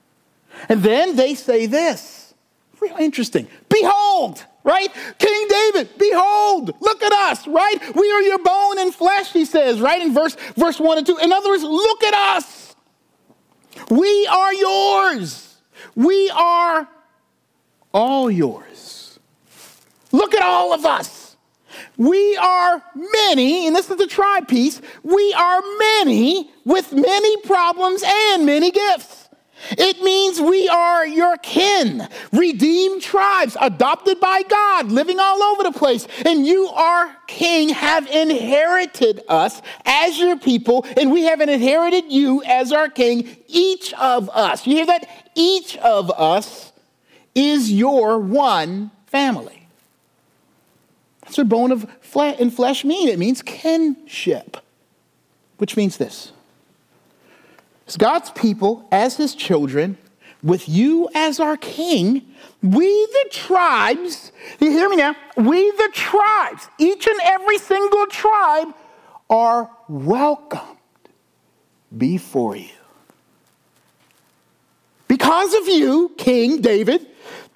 And 0.70 0.84
then 0.84 1.15
they 1.15 1.36
say 1.36 1.65
this 1.65 2.22
real 2.81 2.98
interesting 2.98 3.48
Behold, 3.70 4.43
right? 4.63 4.89
King 5.17 5.48
David, 5.48 5.89
behold, 5.98 6.75
look 6.81 7.01
at 7.03 7.13
us, 7.13 7.48
right? 7.48 7.77
We 7.96 8.12
are 8.12 8.22
your 8.22 8.39
bone 8.39 8.79
and 8.79 8.93
flesh, 8.93 9.31
he 9.31 9.46
says, 9.46 9.79
right? 9.79 10.01
In 10.01 10.13
verse, 10.13 10.36
verse 10.55 10.79
1 10.79 10.98
and 10.98 11.08
2. 11.08 11.17
In 11.20 11.31
other 11.31 11.50
words, 11.50 11.63
look 11.63 12.03
at 12.03 12.13
us. 12.36 12.75
We 13.89 14.27
are 14.27 14.53
yours. 14.53 15.58
We 15.96 16.29
are 16.31 16.88
all 17.93 18.29
yours. 18.29 19.20
Look 20.12 20.34
at 20.36 20.41
all 20.41 20.74
of 20.74 20.86
us. 20.86 21.21
We 22.01 22.36
are 22.36 22.81
many, 22.96 23.67
and 23.67 23.75
this 23.75 23.88
is 23.91 23.98
the 23.98 24.08
tribe 24.08 24.48
piece, 24.48 24.81
we 25.03 25.34
are 25.34 25.62
many 25.77 26.50
with 26.65 26.91
many 26.93 27.38
problems 27.41 28.01
and 28.03 28.43
many 28.43 28.72
gifts. 28.72 29.29
It 29.77 30.01
means 30.01 30.41
we 30.41 30.67
are 30.67 31.05
your 31.05 31.38
kin, 31.38 32.08
redeemed 32.34 33.03
tribes, 33.03 33.55
adopted 33.62 34.20
by 34.20 34.41
God, 34.41 34.91
living 34.91 35.20
all 35.20 35.43
over 35.43 35.62
the 35.62 35.72
place. 35.74 36.08
And 36.25 36.43
you, 36.43 36.70
our 36.70 37.15
king, 37.27 37.70
have 37.70 38.08
inherited 38.08 39.22
us 39.29 39.62
as 39.86 40.17
your 40.17 40.39
people, 40.39 40.88
and 40.98 41.12
we 41.12 41.25
have 41.25 41.39
inherited 41.39 42.12
you 42.12 42.41
as 42.46 42.72
our 42.72 42.89
king, 42.89 43.38
each 43.46 43.93
of 43.93 44.27
us. 44.31 44.65
You 44.65 44.77
hear 44.77 44.88
that? 44.88 45.08
Each 45.36 45.77
of 45.77 46.10
us 46.10 46.74
is 47.36 47.72
your 47.72 48.17
one 48.17 48.89
family. 49.05 49.61
That's 51.32 51.38
what 51.38 51.48
bone 51.48 51.72
of 51.72 51.90
flesh 52.02 52.36
and 52.42 52.54
flesh 52.54 52.84
mean. 52.84 53.08
It 53.08 53.18
means 53.18 53.42
kinship, 53.42 54.58
which 55.60 55.78
means 55.78 55.96
this. 55.96 56.34
As 57.88 57.96
God's 57.96 58.32
people, 58.32 58.86
as 58.92 59.16
his 59.16 59.34
children, 59.34 59.98
with 60.44 60.68
you 60.68 61.08
as 61.16 61.40
our 61.40 61.56
king, 61.56 62.24
we 62.62 63.06
the 63.06 63.30
tribes, 63.32 64.34
you 64.60 64.72
hear 64.72 64.90
me 64.90 64.98
now? 64.98 65.16
We 65.38 65.72
the 65.72 65.90
tribes, 65.94 66.68
each 66.78 67.08
and 67.08 67.18
every 67.24 67.60
single 67.60 68.08
tribe, 68.08 68.76
are 69.30 69.72
welcomed 69.88 70.78
before 71.98 72.58
you. 72.58 72.76
Because 75.08 75.54
of 75.54 75.70
you, 75.70 76.12
King 76.18 76.60
David, 76.60 77.08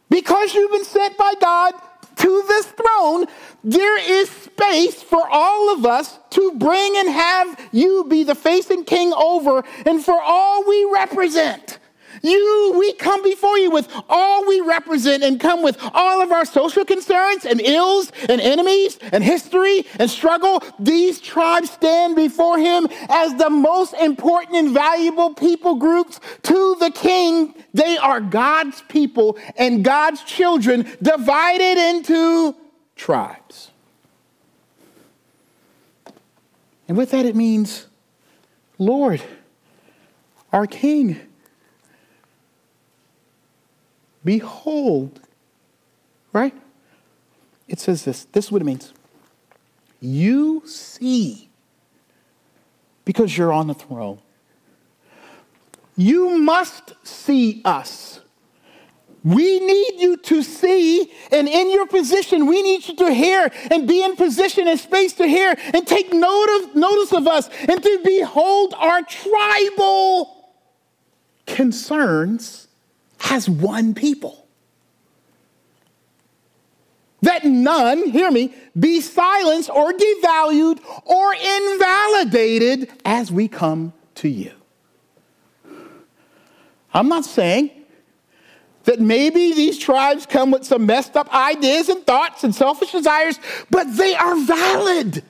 because 0.09 0.53
you've 0.53 0.71
been 0.71 0.85
sent 0.85 1.17
by 1.17 1.33
God 1.41 1.73
to 2.15 2.43
this 2.47 2.65
throne, 2.67 3.25
there 3.63 3.99
is 3.99 4.29
space 4.29 5.01
for 5.01 5.27
all 5.29 5.73
of 5.73 5.85
us 5.85 6.19
to 6.31 6.51
bring 6.57 6.97
and 6.97 7.09
have 7.09 7.69
you 7.71 8.05
be 8.09 8.23
the 8.23 8.35
face 8.35 8.69
and 8.69 8.85
king 8.85 9.13
over 9.13 9.63
and 9.85 10.03
for 10.03 10.19
all 10.21 10.67
we 10.67 10.89
represent. 10.93 11.79
You, 12.25 12.75
we 12.77 12.93
come 12.93 13.23
before 13.23 13.57
you 13.57 13.71
with 13.71 13.89
all 14.09 14.47
we 14.47 14.61
represent 14.61 15.23
and 15.23 15.39
come 15.39 15.61
with 15.63 15.77
all 15.93 16.21
of 16.21 16.31
our 16.31 16.45
social 16.45 16.85
concerns 16.85 17.45
and 17.45 17.61
ills 17.61 18.11
and 18.29 18.41
enemies 18.41 18.97
and 19.11 19.23
history 19.23 19.85
and 19.99 20.09
struggle. 20.09 20.63
These 20.79 21.19
tribes 21.21 21.69
stand 21.69 22.15
before 22.15 22.57
him 22.57 22.87
as 23.09 23.35
the 23.35 23.49
most 23.49 23.93
important 23.93 24.57
and 24.57 24.71
valuable 24.71 25.33
people 25.33 25.75
groups 25.75 26.19
to 26.43 26.75
the 26.79 26.91
king. 26.91 27.53
They 27.73 27.97
are 27.97 28.21
God's 28.21 28.81
people 28.89 29.37
and 29.57 29.83
God's 29.83 30.23
children 30.23 30.87
divided 31.01 31.77
into 31.77 32.55
tribes. 32.95 33.71
And 36.87 36.97
with 36.97 37.11
that, 37.11 37.25
it 37.25 37.35
means 37.35 37.87
Lord, 38.77 39.21
our 40.51 40.67
King, 40.67 41.19
behold, 44.25 45.21
right? 46.33 46.53
It 47.67 47.79
says 47.79 48.03
this. 48.03 48.25
This 48.25 48.45
is 48.45 48.51
what 48.51 48.61
it 48.61 48.65
means. 48.65 48.93
You 50.01 50.63
see, 50.65 51.49
because 53.05 53.37
you're 53.37 53.53
on 53.53 53.67
the 53.67 53.73
throne. 53.73 54.19
You 55.95 56.37
must 56.37 56.93
see 57.03 57.61
us. 57.63 58.19
We 59.23 59.59
need 59.59 60.01
you 60.01 60.17
to 60.17 60.43
see, 60.43 61.11
and 61.31 61.47
in 61.47 61.71
your 61.71 61.87
position, 61.87 62.45
we 62.45 62.61
need 62.61 62.87
you 62.87 62.95
to 62.97 63.11
hear 63.11 63.49
and 63.71 63.87
be 63.87 64.03
in 64.03 64.15
position 64.15 64.67
and 64.67 64.79
space 64.79 65.13
to 65.13 65.25
hear 65.25 65.55
and 65.73 65.87
take 65.87 66.13
note 66.13 66.61
of, 66.61 66.75
notice 66.75 67.11
of 67.11 67.25
us 67.25 67.49
and 67.67 67.81
to 67.81 68.01
behold 68.03 68.75
our 68.77 69.01
tribal 69.01 70.53
concerns 71.47 72.64
as 73.29 73.49
one 73.49 73.93
people. 73.93 74.47
That 77.21 77.43
none, 77.43 78.09
hear 78.09 78.29
me, 78.29 78.53
be 78.79 79.01
silenced 79.01 79.69
or 79.69 79.91
devalued 79.91 80.79
or 81.05 81.33
invalidated 81.33 82.91
as 83.03 83.31
we 83.31 83.47
come 83.47 83.93
to 84.15 84.29
you. 84.29 84.51
I'm 86.93 87.09
not 87.09 87.25
saying 87.25 87.71
that 88.83 88.99
maybe 88.99 89.53
these 89.53 89.77
tribes 89.77 90.25
come 90.25 90.51
with 90.51 90.63
some 90.63 90.85
messed 90.85 91.17
up 91.17 91.33
ideas 91.33 91.89
and 91.89 92.05
thoughts 92.05 92.43
and 92.43 92.53
selfish 92.53 92.91
desires, 92.91 93.39
but 93.69 93.97
they 93.97 94.13
are 94.15 94.35
valid, 94.45 95.23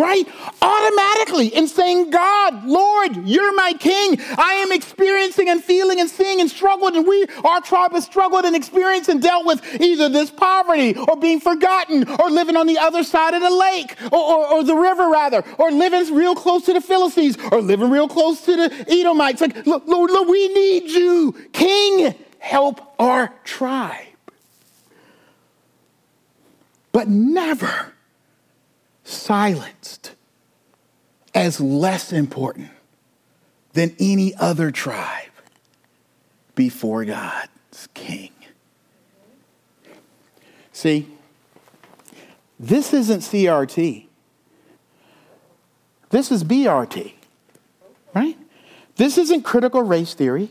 right? 0.00 0.26
Automatically 0.62 1.48
in 1.48 1.68
saying, 1.68 2.10
God, 2.10 2.64
Lord, 2.64 3.16
you're 3.28 3.54
my 3.54 3.74
king. 3.74 4.18
I 4.36 4.54
am 4.54 4.72
experiencing 4.72 5.48
and 5.48 5.62
feeling 5.62 6.00
and 6.00 6.08
seeing 6.08 6.40
and 6.40 6.50
struggling. 6.50 6.96
and 6.96 7.06
we, 7.06 7.26
our 7.44 7.60
tribe 7.60 7.92
has 7.92 8.04
struggled 8.04 8.44
and 8.44 8.56
experienced 8.56 9.08
and 9.08 9.22
dealt 9.22 9.46
with 9.46 9.80
either 9.80 10.08
this 10.08 10.30
poverty 10.30 10.96
or 10.96 11.16
being 11.16 11.40
forgotten 11.40 12.08
or 12.20 12.30
living 12.30 12.56
on 12.56 12.66
the 12.66 12.78
other 12.78 13.04
side 13.04 13.34
of 13.34 13.42
the 13.42 13.50
lake 13.50 13.96
or, 14.12 14.18
or, 14.18 14.46
or 14.48 14.64
the 14.64 14.74
river, 14.74 15.08
rather, 15.08 15.44
or 15.58 15.70
living 15.70 16.00
real 16.14 16.34
close 16.34 16.64
to 16.64 16.72
the 16.72 16.80
Philistines 16.80 17.36
or 17.52 17.60
living 17.60 17.90
real 17.90 18.08
close 18.08 18.40
to 18.42 18.56
the 18.56 18.84
Edomites. 18.88 19.40
Like, 19.40 19.66
Lord, 19.66 19.84
Lord 19.86 20.28
we 20.28 20.48
need 20.48 20.90
you, 20.90 21.32
king 21.52 22.14
help 22.38 22.94
our 22.98 23.32
tribe. 23.44 24.06
But 26.92 27.08
never 27.08 27.92
silenced 29.10 30.14
as 31.34 31.60
less 31.60 32.12
important 32.12 32.70
than 33.72 33.94
any 33.98 34.34
other 34.36 34.70
tribe 34.70 35.30
before 36.54 37.04
God's 37.04 37.88
king. 37.94 38.32
See, 40.72 41.08
this 42.58 42.92
isn't 42.92 43.20
CRT. 43.20 44.06
This 46.10 46.32
is 46.32 46.42
BRT, 46.42 47.12
right? 48.14 48.36
This 48.96 49.16
isn't 49.16 49.42
critical 49.42 49.82
race 49.82 50.14
theory 50.14 50.50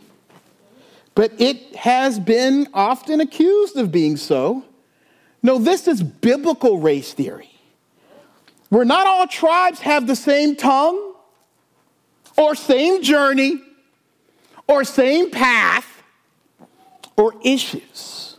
but 1.20 1.34
it 1.38 1.76
has 1.76 2.18
been 2.18 2.66
often 2.74 3.20
accused 3.20 3.76
of 3.76 3.92
being 3.92 4.16
so. 4.16 4.64
No, 5.44 5.58
this 5.58 5.86
is 5.86 6.02
biblical 6.02 6.80
race 6.80 7.12
theory, 7.12 7.59
where 8.70 8.86
not 8.86 9.08
all 9.08 9.28
tribes 9.28 9.80
have 9.82 10.08
the 10.08 10.16
same 10.16 10.56
tongue, 10.56 11.14
or 12.38 12.56
same 12.56 13.02
journey, 13.02 13.62
or 14.68 14.84
same 14.84 15.30
path, 15.30 16.04
or 17.18 17.34
issues. 17.44 18.38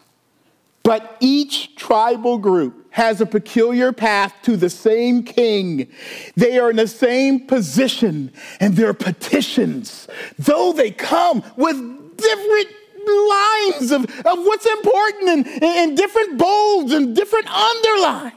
But 0.82 1.16
each 1.20 1.76
tribal 1.76 2.38
group 2.38 2.86
has 2.92 3.20
a 3.20 3.26
peculiar 3.26 3.92
path 3.92 4.34
to 4.42 4.56
the 4.56 4.70
same 4.70 5.22
king. 5.22 5.88
They 6.36 6.58
are 6.58 6.70
in 6.70 6.76
the 6.76 6.88
same 6.88 7.46
position, 7.46 8.32
and 8.58 8.74
their 8.74 8.94
petitions, 8.94 10.08
though 10.38 10.72
they 10.72 10.90
come 10.90 11.42
with 11.56 11.76
different 12.16 12.68
lines 13.06 13.90
of, 13.90 14.04
of 14.04 14.38
what's 14.44 14.66
important 14.66 15.28
and, 15.28 15.62
and 15.62 15.96
different 15.96 16.38
bolds 16.38 16.92
and 16.92 17.14
different 17.14 17.46
underlines. 17.48 18.34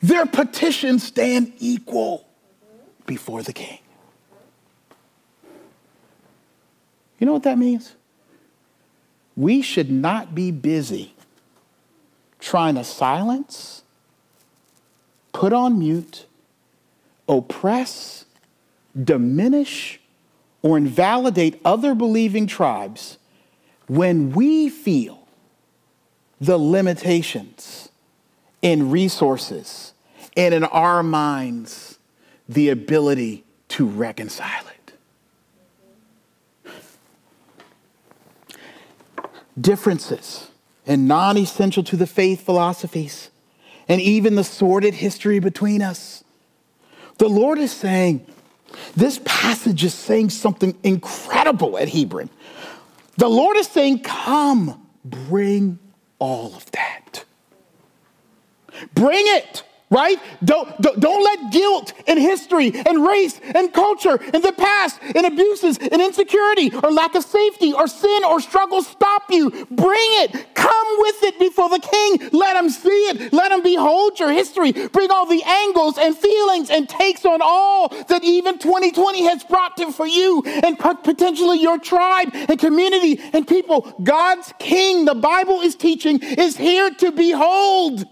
Their 0.00 0.26
petitions 0.26 1.02
stand 1.02 1.52
equal 1.58 2.26
before 3.06 3.42
the 3.42 3.52
king. 3.52 3.78
You 7.18 7.26
know 7.26 7.32
what 7.32 7.42
that 7.42 7.58
means? 7.58 7.94
We 9.36 9.62
should 9.62 9.90
not 9.90 10.34
be 10.34 10.50
busy 10.50 11.14
trying 12.38 12.76
to 12.76 12.84
silence, 12.84 13.82
put 15.32 15.52
on 15.52 15.78
mute, 15.78 16.26
oppress, 17.28 18.24
diminish, 19.00 20.00
or 20.62 20.76
invalidate 20.76 21.60
other 21.64 21.94
believing 21.94 22.46
tribes 22.46 23.18
when 23.86 24.30
we 24.30 24.68
feel 24.68 25.26
the 26.40 26.58
limitations 26.58 27.88
in 28.62 28.90
resources 28.90 29.87
and 30.38 30.54
in 30.54 30.64
our 30.64 31.02
minds 31.02 31.98
the 32.48 32.70
ability 32.70 33.44
to 33.66 33.84
reconcile 33.86 34.64
it. 36.64 36.74
Differences 39.60 40.48
and 40.86 41.08
non 41.08 41.36
essential 41.36 41.82
to 41.82 41.96
the 41.96 42.06
faith 42.06 42.42
philosophies 42.42 43.30
and 43.88 44.00
even 44.00 44.36
the 44.36 44.44
sordid 44.44 44.94
history 44.94 45.40
between 45.40 45.82
us. 45.82 46.22
The 47.18 47.28
Lord 47.28 47.58
is 47.58 47.72
saying, 47.72 48.24
this 48.94 49.20
passage 49.24 49.82
is 49.82 49.92
saying 49.92 50.30
something 50.30 50.78
incredible 50.84 51.76
at 51.78 51.88
Hebron. 51.88 52.30
The 53.16 53.28
Lord 53.28 53.56
is 53.56 53.66
saying, 53.66 54.04
Come, 54.04 54.86
bring 55.04 55.80
all 56.20 56.54
of 56.54 56.70
that. 56.70 57.24
Bring 58.94 59.24
it 59.26 59.64
right? 59.90 60.18
Don't, 60.44 60.80
don't, 60.80 61.00
don't 61.00 61.24
let 61.24 61.52
guilt 61.52 61.92
and 62.06 62.18
history 62.18 62.72
and 62.74 63.06
race 63.06 63.40
and 63.54 63.72
culture 63.72 64.18
and 64.34 64.42
the 64.42 64.52
past 64.52 65.00
and 65.14 65.26
abuses 65.26 65.78
and 65.78 66.02
insecurity 66.02 66.70
or 66.82 66.92
lack 66.92 67.14
of 67.14 67.24
safety 67.24 67.72
or 67.72 67.86
sin 67.88 68.24
or 68.24 68.40
struggle 68.40 68.82
stop 68.82 69.24
you. 69.30 69.50
Bring 69.70 70.10
it. 70.22 70.54
Come 70.54 70.86
with 70.98 71.22
it 71.22 71.38
before 71.38 71.70
the 71.70 71.78
king. 71.78 72.30
Let 72.32 72.56
him 72.56 72.68
see 72.68 72.88
it. 72.88 73.32
Let 73.32 73.50
him 73.50 73.62
behold 73.62 74.20
your 74.20 74.30
history. 74.30 74.72
Bring 74.72 75.10
all 75.10 75.26
the 75.26 75.42
angles 75.42 75.96
and 75.98 76.16
feelings 76.16 76.70
and 76.70 76.88
takes 76.88 77.24
on 77.24 77.40
all 77.42 77.88
that 77.88 78.22
even 78.24 78.58
2020 78.58 79.24
has 79.24 79.44
brought 79.44 79.76
to 79.78 79.90
for 79.92 80.06
you 80.06 80.42
and 80.44 80.78
potentially 80.78 81.60
your 81.60 81.78
tribe 81.78 82.30
and 82.32 82.58
community 82.58 83.20
and 83.32 83.46
people. 83.46 83.94
God's 84.02 84.52
king, 84.58 85.06
the 85.06 85.14
Bible 85.14 85.60
is 85.60 85.74
teaching, 85.74 86.22
is 86.22 86.56
here 86.56 86.90
to 86.90 87.12
behold 87.12 88.06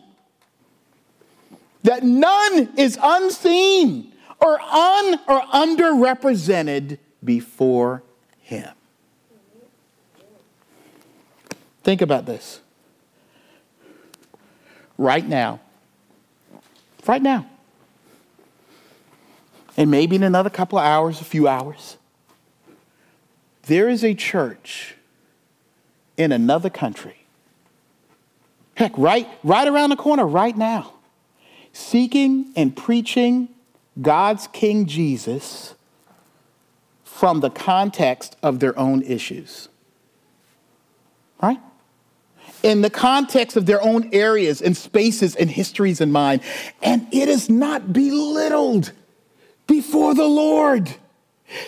that 1.87 2.03
none 2.03 2.68
is 2.77 2.99
unseen 3.01 4.12
or 4.40 4.61
un 4.61 5.20
or 5.29 5.40
underrepresented 5.40 6.99
before 7.22 8.03
him. 8.40 8.68
Think 11.85 12.03
about 12.03 12.27
this. 12.27 12.61
Right 14.99 15.27
now, 15.27 15.61
right 17.07 17.22
now, 17.22 17.46
and 19.77 19.88
maybe 19.88 20.16
in 20.16 20.25
another 20.25 20.51
couple 20.51 20.81
of 20.81 20.85
hours, 20.85 21.20
a 21.20 21.25
few 21.25 21.46
hours, 21.46 21.99
there 23.66 23.88
is 23.88 24.03
a 24.03 24.14
church 24.14 24.96
in 26.16 26.33
another 26.33 26.70
country. 26.70 27.27
Heck, 28.75 28.99
right, 28.99 29.29
right 29.44 29.68
around 29.68 29.90
the 29.90 29.96
corner, 29.96 30.27
right 30.27 30.57
now 30.57 30.94
seeking 31.77 32.53
and 32.57 32.75
preaching 32.75 33.49
God's 34.01 34.47
King 34.49 34.87
Jesus 34.87 35.75
from 37.05 37.41
the 37.41 37.51
context 37.51 38.37
of 38.43 38.61
their 38.61 38.77
own 38.79 39.03
issues. 39.03 39.69
Right? 41.43 41.61
In 42.62 42.81
the 42.81 42.91
context 42.91 43.57
of 43.57 43.67
their 43.67 43.83
own 43.83 44.09
areas 44.12 44.62
and 44.62 44.77
spaces 44.77 45.37
and 45.37 45.51
histories 45.51 46.01
in 46.01 46.11
mind. 46.11 46.41
And 46.83 47.07
it 47.12 47.29
is 47.29 47.51
not 47.51 47.93
belittled 47.93 48.93
before 49.67 50.15
the 50.15 50.27
Lord 50.27 50.95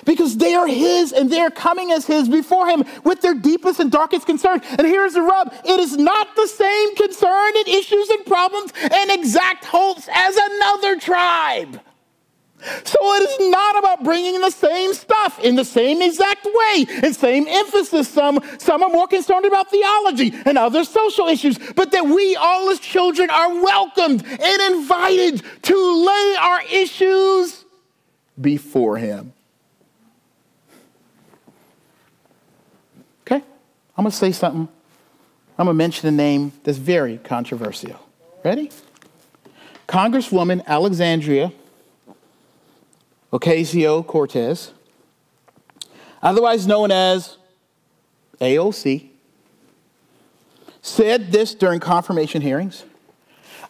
because 0.04 0.36
they 0.36 0.54
are 0.54 0.66
His 0.66 1.12
and 1.12 1.30
they 1.30 1.40
are 1.40 1.50
coming 1.50 1.90
as 1.90 2.06
His 2.06 2.28
before 2.28 2.68
Him 2.68 2.84
with 3.04 3.20
their 3.20 3.34
deepest 3.34 3.80
and 3.80 3.90
darkest 3.90 4.26
concern. 4.26 4.60
And 4.78 4.86
here's 4.86 5.14
the 5.14 5.22
rub 5.22 5.52
it 5.64 5.80
is 5.80 5.96
not 5.96 6.34
the 6.36 6.46
same 6.46 6.94
concern 6.96 7.52
and 7.56 7.68
issues 7.68 8.08
and 8.10 8.26
problems 8.26 8.72
and 8.80 9.10
exact 9.10 9.64
hopes 9.64 10.08
as 10.12 10.36
another 10.36 10.98
tribe. 10.98 11.80
So 12.84 12.98
it 13.14 13.22
is 13.22 13.50
not 13.50 13.78
about 13.78 14.02
bringing 14.02 14.40
the 14.40 14.50
same 14.50 14.92
stuff 14.92 15.38
in 15.44 15.54
the 15.54 15.64
same 15.64 16.02
exact 16.02 16.44
way 16.44 16.86
and 17.04 17.14
same 17.14 17.46
emphasis. 17.46 18.08
Some, 18.08 18.40
some 18.58 18.82
are 18.82 18.88
more 18.88 19.06
concerned 19.06 19.44
about 19.44 19.70
theology 19.70 20.34
and 20.44 20.58
other 20.58 20.82
social 20.82 21.28
issues, 21.28 21.56
but 21.76 21.92
that 21.92 22.04
we 22.04 22.34
all 22.34 22.68
as 22.70 22.80
children 22.80 23.30
are 23.30 23.62
welcomed 23.62 24.24
and 24.26 24.74
invited 24.74 25.42
to 25.62 26.06
lay 26.06 26.36
our 26.40 26.62
issues 26.62 27.64
before 28.40 28.96
Him. 28.96 29.32
I'm 33.98 34.04
going 34.04 34.12
to 34.12 34.16
say 34.16 34.30
something. 34.30 34.68
I'm 35.58 35.66
going 35.66 35.74
to 35.74 35.78
mention 35.78 36.08
a 36.08 36.12
name 36.12 36.52
that's 36.62 36.78
very 36.78 37.18
controversial. 37.18 37.98
Ready? 38.44 38.70
Congresswoman 39.88 40.64
Alexandria 40.66 41.52
Ocasio 43.32 44.06
Cortez, 44.06 44.72
otherwise 46.22 46.66
known 46.66 46.92
as 46.92 47.38
AOC, 48.40 49.08
said 50.80 51.32
this 51.32 51.54
during 51.54 51.80
confirmation 51.80 52.40
hearings. 52.40 52.84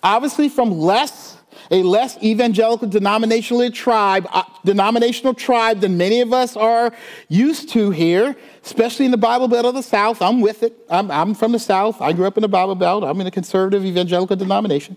Obviously, 0.02 0.50
from 0.50 0.78
less 0.78 1.37
a 1.70 1.82
less 1.82 2.16
evangelical 2.22 2.88
denominational 2.88 3.70
tribe, 3.70 4.26
uh, 4.32 4.42
denominational 4.64 5.34
tribe 5.34 5.80
than 5.80 5.96
many 5.96 6.20
of 6.20 6.32
us 6.32 6.56
are 6.56 6.92
used 7.28 7.68
to 7.70 7.90
here, 7.90 8.36
especially 8.64 9.04
in 9.04 9.10
the 9.10 9.18
Bible 9.18 9.48
Belt 9.48 9.66
of 9.66 9.74
the 9.74 9.82
South. 9.82 10.22
I'm 10.22 10.40
with 10.40 10.62
it. 10.62 10.74
I'm, 10.88 11.10
I'm 11.10 11.34
from 11.34 11.52
the 11.52 11.58
South. 11.58 12.00
I 12.00 12.12
grew 12.12 12.26
up 12.26 12.36
in 12.36 12.42
the 12.42 12.48
Bible 12.48 12.74
Belt. 12.74 13.04
I'm 13.04 13.20
in 13.20 13.26
a 13.26 13.30
conservative 13.30 13.84
evangelical 13.84 14.36
denomination. 14.36 14.96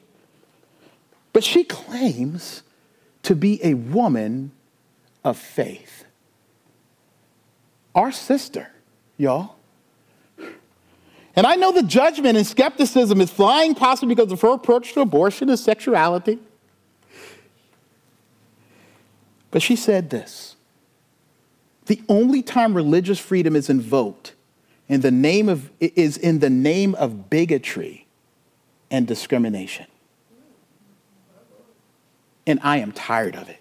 But 1.34 1.44
she 1.44 1.64
claims 1.64 2.64
to 3.24 3.36
be 3.36 3.60
a 3.64 3.74
woman 3.74 4.52
of 5.24 5.38
faith. 5.38 6.06
Our 7.94 8.12
sister, 8.12 8.70
y'all. 9.18 9.56
And 11.36 11.48
I 11.48 11.56
know 11.56 11.72
the 11.72 11.84
judgment 11.84 12.38
and 12.38 12.46
skepticism 12.46 13.22
is 13.22 13.30
flying 13.30 13.76
possibly 13.76 14.16
because 14.16 14.32
of 14.32 14.42
her 14.42 14.54
approach 14.54 14.94
to 14.94 15.02
abortion 15.02 15.50
and 15.50 15.60
sexuality. 15.60 16.40
But 19.52 19.62
she 19.62 19.76
said 19.76 20.10
this 20.10 20.56
the 21.86 22.02
only 22.08 22.42
time 22.42 22.74
religious 22.74 23.20
freedom 23.20 23.56
is 23.56 23.70
invoked 23.70 24.34
in 24.88 25.02
the 25.02 25.12
name 25.12 25.50
of, 25.50 25.70
is 25.80 26.18
in 26.18 26.40
the 26.40 26.50
name 26.50 26.96
of 26.96 27.30
bigotry 27.30 28.08
and 28.90 29.08
discrimination. 29.08 29.88
And 32.48 32.60
I 32.64 32.78
am 32.78 32.92
tired 32.92 33.36
of 33.36 33.48
it. 33.50 33.60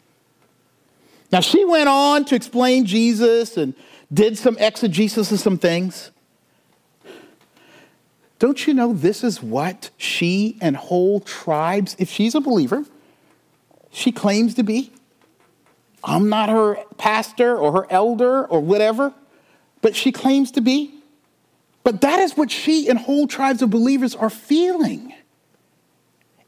Now, 1.31 1.41
she 1.41 1.65
went 1.65 1.89
on 1.89 2.25
to 2.27 2.35
explain 2.35 2.87
Jesus 2.87 3.57
and 3.57 3.75
did 4.13 4.37
some 4.37 4.57
exegesis 4.59 5.31
of 5.31 5.39
some 5.39 5.59
things. 5.59 6.11
Don't 8.41 8.67
you 8.67 8.75
know 8.75 8.93
this 8.93 9.23
is 9.23 9.43
what 9.43 9.91
she 9.97 10.57
and 10.61 10.77
whole 10.77 11.21
tribes, 11.21 11.95
if 11.99 12.11
she's 12.11 12.35
a 12.35 12.41
believer, 12.41 12.85
she 13.91 14.11
claims 14.11 14.55
to 14.55 14.63
be? 14.63 14.93
I'm 16.03 16.29
not 16.29 16.49
her 16.49 16.77
pastor 16.97 17.57
or 17.57 17.73
her 17.73 17.87
elder 17.91 18.47
or 18.47 18.61
whatever, 18.61 19.13
but 19.83 19.95
she 19.95 20.13
claims 20.13 20.51
to 20.53 20.61
be. 20.61 20.95
But 21.83 22.03
that 22.03 22.21
is 22.21 22.37
what 22.37 22.51
she 22.51 22.89
and 22.89 22.99
whole 22.99 23.27
tribes 23.27 23.63
of 23.63 23.71
believers 23.71 24.15
are 24.15 24.31
feeling 24.31 25.15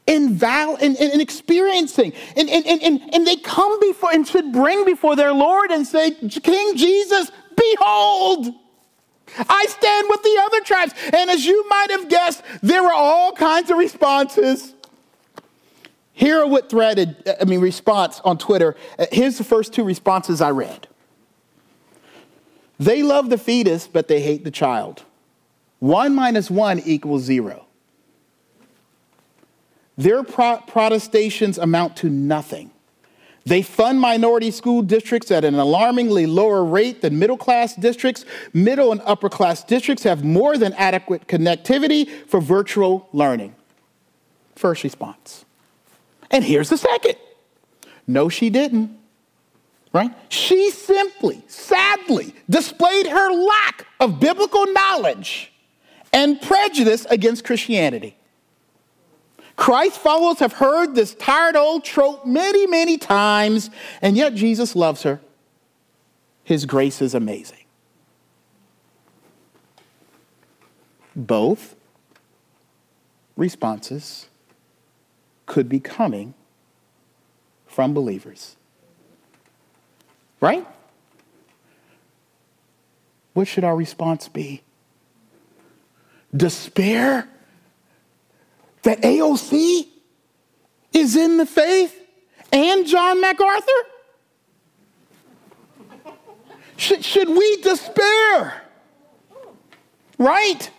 and, 0.07 0.31
val- 0.31 0.75
and, 0.75 0.95
and, 0.97 1.11
and 1.11 1.21
experiencing. 1.21 2.13
And, 2.35 2.49
and, 2.49 2.65
and, 2.65 3.01
and 3.13 3.27
they 3.27 3.37
come 3.37 3.79
before 3.79 4.11
and 4.11 4.27
should 4.27 4.51
bring 4.51 4.85
before 4.85 5.15
their 5.15 5.33
Lord 5.33 5.71
and 5.71 5.87
say, 5.87 6.11
King 6.11 6.75
Jesus, 6.75 7.31
behold, 7.55 8.53
I 9.37 9.65
stand 9.69 10.07
with 10.09 10.21
the 10.23 10.41
other 10.45 10.61
tribes. 10.61 10.93
And 11.13 11.29
as 11.29 11.45
you 11.45 11.67
might 11.69 11.91
have 11.91 12.09
guessed, 12.09 12.43
there 12.61 12.83
were 12.83 12.93
all 12.93 13.31
kinds 13.33 13.71
of 13.71 13.77
responses. 13.77 14.75
Here 16.13 16.39
are 16.39 16.47
what 16.47 16.69
threaded, 16.69 17.27
uh, 17.27 17.33
I 17.41 17.45
mean, 17.45 17.59
response 17.59 18.21
on 18.23 18.37
Twitter. 18.37 18.75
Uh, 18.97 19.07
here's 19.11 19.37
the 19.37 19.43
first 19.43 19.73
two 19.73 19.83
responses 19.83 20.41
I 20.41 20.51
read. 20.51 20.87
They 22.79 23.03
love 23.03 23.29
the 23.29 23.37
fetus, 23.37 23.87
but 23.87 24.07
they 24.07 24.21
hate 24.21 24.43
the 24.43 24.51
child. 24.51 25.03
One 25.79 26.15
minus 26.15 26.49
one 26.49 26.79
equals 26.79 27.23
zero. 27.23 27.65
Their 29.97 30.23
pro- 30.23 30.57
protestations 30.67 31.57
amount 31.57 31.97
to 31.97 32.09
nothing. 32.09 32.71
They 33.45 33.61
fund 33.61 33.99
minority 33.99 34.51
school 34.51 34.81
districts 34.81 35.29
at 35.29 35.43
an 35.43 35.55
alarmingly 35.55 36.25
lower 36.25 36.63
rate 36.63 37.01
than 37.01 37.19
middle 37.19 37.37
class 37.37 37.75
districts. 37.75 38.23
Middle 38.53 38.91
and 38.91 39.01
upper 39.03 39.29
class 39.29 39.63
districts 39.63 40.03
have 40.03 40.23
more 40.23 40.57
than 40.57 40.73
adequate 40.73 41.27
connectivity 41.27 42.09
for 42.27 42.39
virtual 42.39 43.09
learning. 43.11 43.53
First 44.55 44.83
response. 44.83 45.43
And 46.33 46.43
here's 46.43 46.67
the 46.69 46.77
second 46.77 47.15
no, 48.05 48.27
she 48.27 48.49
didn't. 48.49 48.99
Right? 49.93 50.11
She 50.27 50.71
simply, 50.71 51.43
sadly, 51.47 52.33
displayed 52.49 53.05
her 53.05 53.31
lack 53.31 53.85
of 53.99 54.19
biblical 54.19 54.65
knowledge 54.73 55.53
and 56.11 56.41
prejudice 56.41 57.05
against 57.05 57.45
Christianity. 57.45 58.17
Christ 59.55 59.99
followers 59.99 60.39
have 60.39 60.53
heard 60.53 60.95
this 60.95 61.13
tired 61.13 61.55
old 61.55 61.83
trope 61.83 62.25
many, 62.25 62.65
many 62.65 62.97
times, 62.97 63.69
and 64.01 64.17
yet 64.17 64.33
Jesus 64.33 64.75
loves 64.75 65.03
her. 65.03 65.21
His 66.43 66.65
grace 66.65 66.99
is 66.99 67.13
amazing. 67.13 67.59
Both 71.15 71.75
responses 73.37 74.27
could 75.45 75.69
be 75.69 75.79
coming 75.79 76.33
from 77.65 77.93
believers. 77.93 78.55
Right? 80.39 80.67
What 83.33 83.47
should 83.47 83.63
our 83.63 83.75
response 83.75 84.27
be? 84.27 84.61
Despair? 86.35 87.27
that 88.83 89.01
AOC 89.01 89.87
is 90.93 91.15
in 91.15 91.37
the 91.37 91.45
faith 91.45 91.99
and 92.51 92.85
John 92.85 93.19
MacArthur? 93.19 93.71
Should, 96.77 97.03
should 97.03 97.29
we 97.29 97.61
despair? 97.61 98.61
Right? 100.17 100.69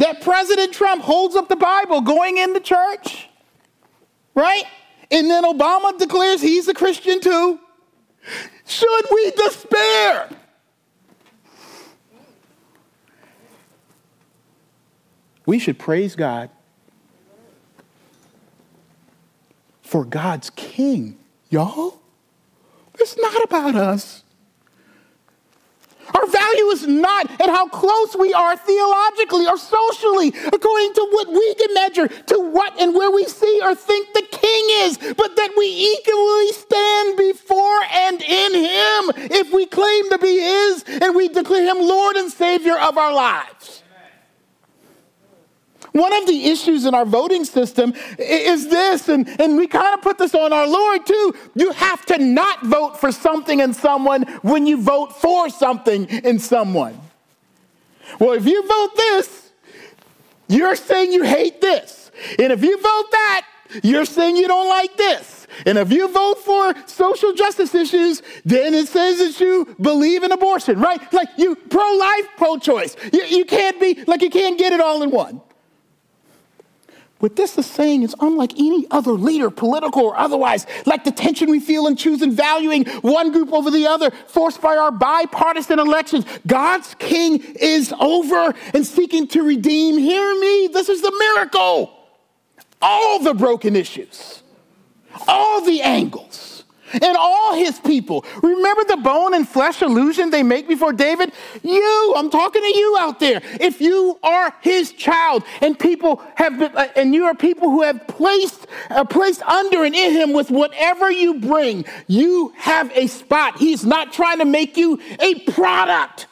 That 0.00 0.22
President 0.22 0.72
Trump 0.72 1.02
holds 1.02 1.36
up 1.36 1.50
the 1.50 1.56
Bible 1.56 2.00
going 2.00 2.38
into 2.38 2.58
church? 2.58 3.28
Right? 4.34 4.64
And 5.10 5.28
then 5.28 5.44
Obama 5.44 5.98
declares 5.98 6.40
he's 6.40 6.66
a 6.68 6.74
Christian 6.74 7.20
too. 7.20 7.60
Should 8.66 9.04
we 9.10 9.30
despair? 9.32 10.30
We 15.44 15.58
should 15.58 15.78
praise 15.78 16.16
God 16.16 16.48
for 19.82 20.06
God's 20.06 20.48
king, 20.48 21.18
y'all. 21.50 22.00
It's 22.98 23.18
not 23.18 23.44
about 23.44 23.74
us. 23.74 24.24
Our 26.14 26.26
value 26.26 26.66
is 26.66 26.86
not 26.86 27.30
at 27.40 27.48
how 27.48 27.68
close 27.68 28.16
we 28.16 28.32
are 28.32 28.56
theologically 28.56 29.46
or 29.46 29.56
socially, 29.56 30.28
according 30.28 30.94
to 30.94 31.08
what 31.10 31.28
we 31.28 31.54
can 31.54 31.74
measure, 31.74 32.08
to 32.08 32.40
what 32.40 32.80
and 32.80 32.94
where 32.94 33.10
we 33.10 33.24
see 33.24 33.60
or 33.62 33.74
think 33.74 34.12
the 34.14 34.26
king 34.30 34.64
is, 34.84 34.98
but 34.98 35.36
that 35.36 35.50
we 35.56 35.66
equally 35.66 36.52
stand 36.52 37.16
before 37.16 37.80
and 37.92 38.22
in 38.22 38.54
him 38.54 39.30
if 39.30 39.52
we 39.52 39.66
claim 39.66 40.10
to 40.10 40.18
be 40.18 40.38
his 40.40 40.84
and 40.86 41.14
we 41.14 41.28
declare 41.28 41.64
him 41.64 41.86
Lord 41.86 42.16
and 42.16 42.30
Savior 42.30 42.78
of 42.78 42.98
our 42.98 43.12
lives. 43.12 43.79
One 45.92 46.12
of 46.12 46.26
the 46.26 46.46
issues 46.46 46.84
in 46.84 46.94
our 46.94 47.04
voting 47.04 47.44
system 47.44 47.94
is 48.18 48.68
this, 48.68 49.08
and, 49.08 49.28
and 49.40 49.56
we 49.56 49.66
kind 49.66 49.94
of 49.94 50.02
put 50.02 50.18
this 50.18 50.34
on 50.34 50.52
our 50.52 50.66
Lord 50.66 51.04
too. 51.06 51.34
You 51.54 51.72
have 51.72 52.06
to 52.06 52.18
not 52.18 52.64
vote 52.64 52.98
for 52.98 53.10
something 53.10 53.60
in 53.60 53.74
someone 53.74 54.22
when 54.42 54.66
you 54.66 54.80
vote 54.80 55.16
for 55.16 55.48
something 55.50 56.06
in 56.06 56.38
someone. 56.38 57.00
Well, 58.18 58.32
if 58.32 58.46
you 58.46 58.66
vote 58.66 58.96
this, 58.96 59.52
you're 60.48 60.76
saying 60.76 61.12
you 61.12 61.22
hate 61.22 61.60
this. 61.60 62.10
And 62.38 62.52
if 62.52 62.62
you 62.62 62.76
vote 62.76 63.10
that, 63.12 63.46
you're 63.82 64.04
saying 64.04 64.36
you 64.36 64.48
don't 64.48 64.68
like 64.68 64.96
this. 64.96 65.46
And 65.66 65.78
if 65.78 65.92
you 65.92 66.08
vote 66.12 66.38
for 66.38 66.74
social 66.86 67.32
justice 67.32 67.74
issues, 67.74 68.22
then 68.44 68.74
it 68.74 68.88
says 68.88 69.18
that 69.18 69.40
you 69.40 69.76
believe 69.80 70.22
in 70.22 70.32
abortion, 70.32 70.78
right? 70.80 71.00
Like 71.12 71.28
you 71.36 71.54
pro 71.54 71.92
life, 71.92 72.28
pro 72.36 72.58
choice. 72.58 72.96
You, 73.12 73.22
you 73.24 73.44
can't 73.44 73.80
be, 73.80 74.02
like, 74.06 74.22
you 74.22 74.30
can't 74.30 74.58
get 74.58 74.72
it 74.72 74.80
all 74.80 75.02
in 75.02 75.10
one. 75.10 75.40
What 77.20 77.36
this 77.36 77.56
is 77.58 77.66
saying 77.66 78.02
is 78.02 78.14
unlike 78.18 78.58
any 78.58 78.86
other 78.90 79.12
leader, 79.12 79.50
political 79.50 80.02
or 80.02 80.16
otherwise, 80.16 80.66
like 80.86 81.04
the 81.04 81.12
tension 81.12 81.50
we 81.50 81.60
feel 81.60 81.86
in 81.86 81.94
choosing 81.94 82.32
valuing 82.32 82.86
one 83.02 83.30
group 83.30 83.52
over 83.52 83.70
the 83.70 83.86
other, 83.86 84.10
forced 84.26 84.62
by 84.62 84.76
our 84.76 84.90
bipartisan 84.90 85.78
elections. 85.78 86.24
God's 86.46 86.94
king 86.98 87.42
is 87.60 87.92
over 88.00 88.54
and 88.72 88.86
seeking 88.86 89.28
to 89.28 89.42
redeem. 89.42 89.98
Hear 89.98 90.40
me, 90.40 90.70
this 90.72 90.88
is 90.88 91.02
the 91.02 91.12
miracle. 91.12 91.94
All 92.80 93.18
the 93.22 93.34
broken 93.34 93.76
issues, 93.76 94.42
all 95.28 95.60
the 95.60 95.82
angles 95.82 96.49
and 96.92 97.16
all 97.16 97.54
his 97.54 97.78
people. 97.80 98.24
Remember 98.42 98.84
the 98.84 98.96
bone 98.96 99.34
and 99.34 99.48
flesh 99.48 99.82
illusion 99.82 100.30
they 100.30 100.42
make 100.42 100.68
before 100.68 100.92
David? 100.92 101.32
You, 101.62 102.14
I'm 102.16 102.30
talking 102.30 102.62
to 102.62 102.78
you 102.78 102.96
out 102.98 103.20
there. 103.20 103.40
If 103.60 103.80
you 103.80 104.18
are 104.22 104.54
his 104.60 104.92
child 104.92 105.44
and 105.60 105.78
people 105.78 106.22
have 106.36 106.58
been, 106.58 106.76
uh, 106.76 106.88
and 106.96 107.14
you 107.14 107.24
are 107.24 107.34
people 107.34 107.70
who 107.70 107.82
have 107.82 108.06
placed, 108.06 108.66
uh, 108.90 109.04
placed 109.04 109.42
under 109.42 109.84
and 109.84 109.94
in 109.94 110.12
him 110.12 110.32
with 110.32 110.50
whatever 110.50 111.10
you 111.10 111.40
bring, 111.40 111.84
you 112.06 112.52
have 112.56 112.90
a 112.94 113.06
spot. 113.06 113.58
He's 113.58 113.84
not 113.84 114.12
trying 114.12 114.38
to 114.38 114.44
make 114.44 114.76
you 114.76 115.00
a 115.20 115.34
product 115.50 116.26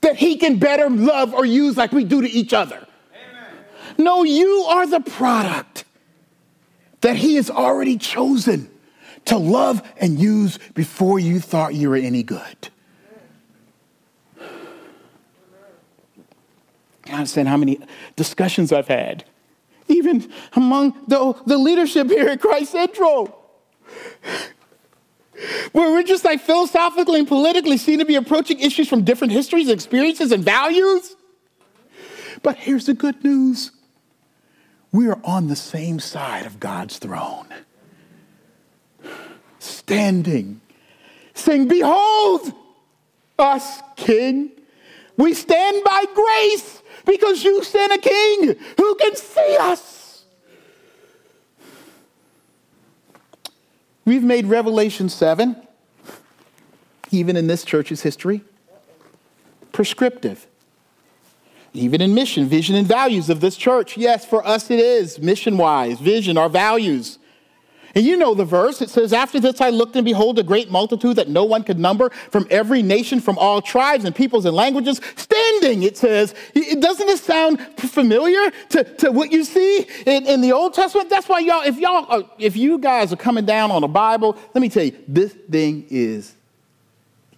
that 0.00 0.16
he 0.16 0.36
can 0.36 0.58
better 0.58 0.88
love 0.88 1.34
or 1.34 1.44
use 1.44 1.76
like 1.76 1.92
we 1.92 2.04
do 2.04 2.22
to 2.22 2.30
each 2.30 2.52
other. 2.52 2.86
Amen. 3.12 3.64
No, 3.98 4.24
you 4.24 4.64
are 4.68 4.86
the 4.86 5.00
product 5.00 5.84
that 7.02 7.16
he 7.16 7.36
has 7.36 7.50
already 7.50 7.96
chosen 7.96 8.70
to 9.26 9.36
love 9.36 9.82
and 9.98 10.18
use 10.18 10.58
before 10.74 11.18
you 11.18 11.40
thought 11.40 11.74
you 11.74 11.90
were 11.90 11.96
any 11.96 12.22
good. 12.22 12.68
I 17.06 17.14
understand 17.14 17.48
how 17.48 17.56
many 17.56 17.80
discussions 18.16 18.72
I've 18.72 18.88
had, 18.88 19.24
even 19.88 20.30
among 20.54 20.96
the, 21.08 21.34
the 21.46 21.58
leadership 21.58 22.08
here 22.08 22.28
at 22.28 22.40
Christ 22.40 22.72
Central, 22.72 23.36
where 25.72 25.90
we're 25.90 26.02
just 26.02 26.24
like 26.24 26.40
philosophically 26.40 27.18
and 27.18 27.28
politically 27.28 27.76
seen 27.78 27.98
to 27.98 28.04
be 28.04 28.14
approaching 28.14 28.60
issues 28.60 28.88
from 28.88 29.02
different 29.02 29.32
histories, 29.32 29.68
experiences, 29.68 30.30
and 30.32 30.44
values. 30.44 31.16
But 32.42 32.56
here's 32.56 32.86
the 32.86 32.94
good 32.94 33.22
news 33.24 33.72
we 34.92 35.08
are 35.08 35.20
on 35.24 35.48
the 35.48 35.56
same 35.56 36.00
side 36.00 36.46
of 36.46 36.58
God's 36.58 36.98
throne 36.98 37.46
standing, 39.90 40.60
saying, 41.34 41.66
Behold 41.66 42.52
us, 43.38 43.82
King. 43.96 44.52
We 45.16 45.34
stand 45.34 45.82
by 45.84 46.04
grace 46.14 46.82
because 47.04 47.42
you 47.42 47.62
sent 47.64 47.92
a 47.92 47.98
king 47.98 48.54
who 48.78 48.94
can 48.94 49.16
see 49.16 49.56
us. 49.58 50.24
We've 54.04 54.22
made 54.22 54.46
Revelation 54.46 55.08
7, 55.08 55.56
even 57.10 57.36
in 57.36 57.48
this 57.48 57.64
church's 57.64 58.02
history, 58.02 58.42
prescriptive. 59.72 60.46
Even 61.72 62.00
in 62.00 62.14
mission, 62.14 62.46
vision, 62.46 62.74
and 62.74 62.86
values 62.86 63.30
of 63.30 63.40
this 63.40 63.56
church. 63.56 63.96
Yes, 63.96 64.24
for 64.24 64.44
us 64.44 64.70
it 64.72 64.80
is 64.80 65.20
mission 65.20 65.56
wise, 65.56 66.00
vision, 66.00 66.36
our 66.36 66.48
values. 66.48 67.19
And 67.94 68.04
you 68.04 68.16
know 68.16 68.34
the 68.34 68.44
verse. 68.44 68.80
It 68.80 68.90
says, 68.90 69.12
After 69.12 69.40
this 69.40 69.60
I 69.60 69.70
looked 69.70 69.96
and 69.96 70.04
behold 70.04 70.38
a 70.38 70.42
great 70.42 70.70
multitude 70.70 71.16
that 71.16 71.28
no 71.28 71.44
one 71.44 71.64
could 71.64 71.78
number 71.78 72.10
from 72.30 72.46
every 72.50 72.82
nation, 72.82 73.20
from 73.20 73.38
all 73.38 73.60
tribes 73.60 74.04
and 74.04 74.14
peoples 74.14 74.44
and 74.44 74.54
languages, 74.54 75.00
standing, 75.16 75.82
it 75.82 75.96
says. 75.96 76.34
Doesn't 76.54 77.06
this 77.06 77.22
sound 77.22 77.60
familiar 77.78 78.50
to, 78.70 78.84
to 78.98 79.10
what 79.10 79.32
you 79.32 79.44
see 79.44 79.86
in, 80.06 80.26
in 80.26 80.40
the 80.40 80.52
Old 80.52 80.74
Testament? 80.74 81.10
That's 81.10 81.28
why 81.28 81.40
y'all, 81.40 81.62
if 81.62 81.78
y'all, 81.78 82.06
are, 82.08 82.30
if 82.38 82.56
you 82.56 82.78
guys 82.78 83.12
are 83.12 83.16
coming 83.16 83.44
down 83.44 83.70
on 83.70 83.82
the 83.82 83.88
Bible, 83.88 84.36
let 84.54 84.60
me 84.62 84.68
tell 84.68 84.84
you, 84.84 84.96
this 85.08 85.32
thing 85.32 85.86
is 85.90 86.34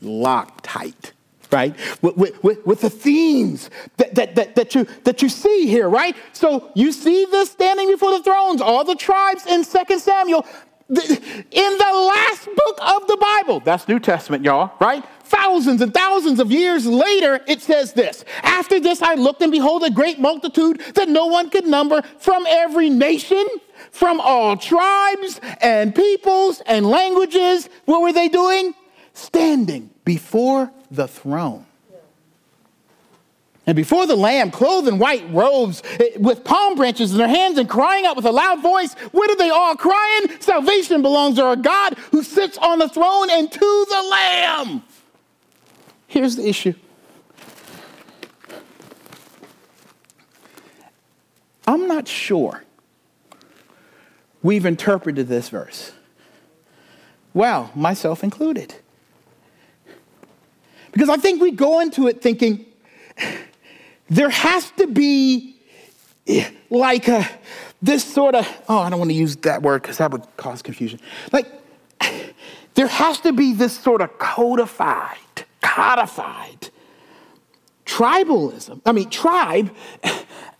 locked 0.00 0.64
tight 0.64 1.12
right? 1.52 1.76
With, 2.00 2.42
with, 2.42 2.66
with, 2.66 2.80
the 2.80 2.90
themes 2.90 3.70
that, 3.98 4.14
that, 4.14 4.34
that, 4.34 4.54
that, 4.56 4.74
you, 4.74 4.86
that 5.04 5.22
you 5.22 5.28
see 5.28 5.66
here, 5.66 5.88
right? 5.88 6.16
So 6.32 6.70
you 6.74 6.90
see 6.92 7.26
this 7.26 7.50
standing 7.50 7.90
before 7.90 8.12
the 8.12 8.22
thrones, 8.22 8.60
all 8.60 8.84
the 8.84 8.96
tribes 8.96 9.46
in 9.46 9.64
2 9.64 9.98
Samuel. 9.98 10.46
In 10.88 11.78
the 11.78 12.12
last 12.14 12.44
book 12.44 12.78
of 12.82 13.06
the 13.06 13.16
Bible, 13.16 13.60
that's 13.60 13.88
New 13.88 13.98
Testament, 13.98 14.44
y'all, 14.44 14.72
right? 14.78 15.02
Thousands 15.24 15.80
and 15.80 15.94
thousands 15.94 16.38
of 16.38 16.52
years 16.52 16.84
later, 16.84 17.40
it 17.46 17.62
says 17.62 17.94
this 17.94 18.24
After 18.42 18.78
this, 18.78 19.00
I 19.00 19.14
looked 19.14 19.40
and 19.40 19.50
behold 19.50 19.84
a 19.84 19.90
great 19.90 20.18
multitude 20.18 20.80
that 20.94 21.08
no 21.08 21.26
one 21.26 21.48
could 21.48 21.66
number 21.66 22.02
from 22.18 22.44
every 22.46 22.90
nation, 22.90 23.46
from 23.90 24.20
all 24.20 24.56
tribes 24.56 25.40
and 25.62 25.94
peoples 25.94 26.60
and 26.66 26.84
languages. 26.86 27.70
What 27.86 28.02
were 28.02 28.12
they 28.12 28.28
doing? 28.28 28.74
Standing 29.14 29.91
before 30.04 30.70
the 30.90 31.08
throne. 31.08 31.66
And 33.64 33.76
before 33.76 34.06
the 34.06 34.16
Lamb, 34.16 34.50
clothed 34.50 34.88
in 34.88 34.98
white 34.98 35.24
robes, 35.30 35.82
eh, 36.00 36.16
with 36.16 36.42
palm 36.42 36.74
branches 36.74 37.12
in 37.12 37.18
their 37.18 37.28
hands, 37.28 37.58
and 37.58 37.68
crying 37.68 38.04
out 38.04 38.16
with 38.16 38.24
a 38.24 38.32
loud 38.32 38.60
voice, 38.60 38.94
what 39.12 39.30
are 39.30 39.36
they 39.36 39.50
all 39.50 39.76
crying? 39.76 40.40
Salvation 40.40 41.00
belongs 41.00 41.36
to 41.36 41.44
our 41.44 41.54
God 41.54 41.96
who 42.10 42.24
sits 42.24 42.58
on 42.58 42.80
the 42.80 42.88
throne 42.88 43.30
and 43.30 43.52
to 43.52 43.86
the 43.88 44.08
Lamb. 44.10 44.82
Here's 46.08 46.36
the 46.36 46.48
issue 46.48 46.74
I'm 51.66 51.86
not 51.86 52.08
sure 52.08 52.64
we've 54.42 54.66
interpreted 54.66 55.28
this 55.28 55.48
verse. 55.48 55.92
Well, 57.32 57.70
myself 57.74 58.24
included. 58.24 58.74
Because 60.92 61.08
I 61.08 61.16
think 61.16 61.40
we 61.40 61.50
go 61.50 61.80
into 61.80 62.06
it 62.06 62.22
thinking 62.22 62.66
there 64.08 64.30
has 64.30 64.70
to 64.72 64.86
be 64.86 65.56
like 66.70 67.08
a, 67.08 67.28
this 67.80 68.04
sort 68.04 68.34
of, 68.34 68.46
oh, 68.68 68.78
I 68.78 68.90
don't 68.90 68.98
want 68.98 69.10
to 69.10 69.16
use 69.16 69.36
that 69.36 69.62
word 69.62 69.82
because 69.82 69.98
that 69.98 70.10
would 70.10 70.24
cause 70.36 70.62
confusion. 70.62 71.00
Like, 71.32 71.46
there 72.74 72.86
has 72.86 73.20
to 73.20 73.32
be 73.32 73.52
this 73.52 73.76
sort 73.78 74.00
of 74.00 74.18
codified, 74.18 75.18
codified 75.60 76.70
tribalism, 77.92 78.80
I 78.86 78.92
mean, 78.92 79.10
tribe 79.10 79.74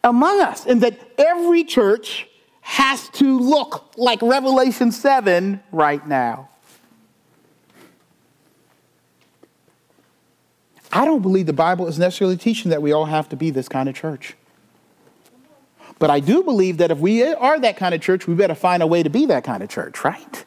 among 0.05 0.41
us, 0.41 0.67
and 0.67 0.83
that 0.83 0.99
every 1.19 1.65
church 1.65 2.29
has 2.61 3.09
to 3.11 3.39
look 3.39 3.93
like 3.97 4.21
Revelation 4.23 4.93
7 4.93 5.61
right 5.73 6.07
now. 6.07 6.49
I 10.93 11.05
don't 11.05 11.23
believe 11.23 11.47
the 11.47 11.53
Bible 11.55 11.87
is 11.89 11.99
necessarily 11.99 12.37
teaching 12.37 12.71
that 12.71 12.83
we 12.83 12.93
all 12.93 13.07
have 13.07 13.29
to 13.31 13.37
be 13.37 13.51
this 13.51 13.69
kind 13.69 13.89
of 13.89 13.95
church. 13.95 14.35
But 15.99 16.11
I 16.11 16.21
do 16.21 16.43
believe 16.43 16.79
that 16.79 16.91
if 16.91 16.99
we 16.99 17.23
are 17.25 17.59
that 17.61 17.77
kind 17.77 17.95
of 17.95 18.01
church, 18.01 18.27
we 18.27 18.35
better 18.35 18.55
find 18.55 18.83
a 18.83 18.87
way 18.87 19.03
to 19.03 19.11
be 19.11 19.27
that 19.27 19.45
kind 19.45 19.63
of 19.63 19.69
church, 19.69 20.05
right? 20.05 20.45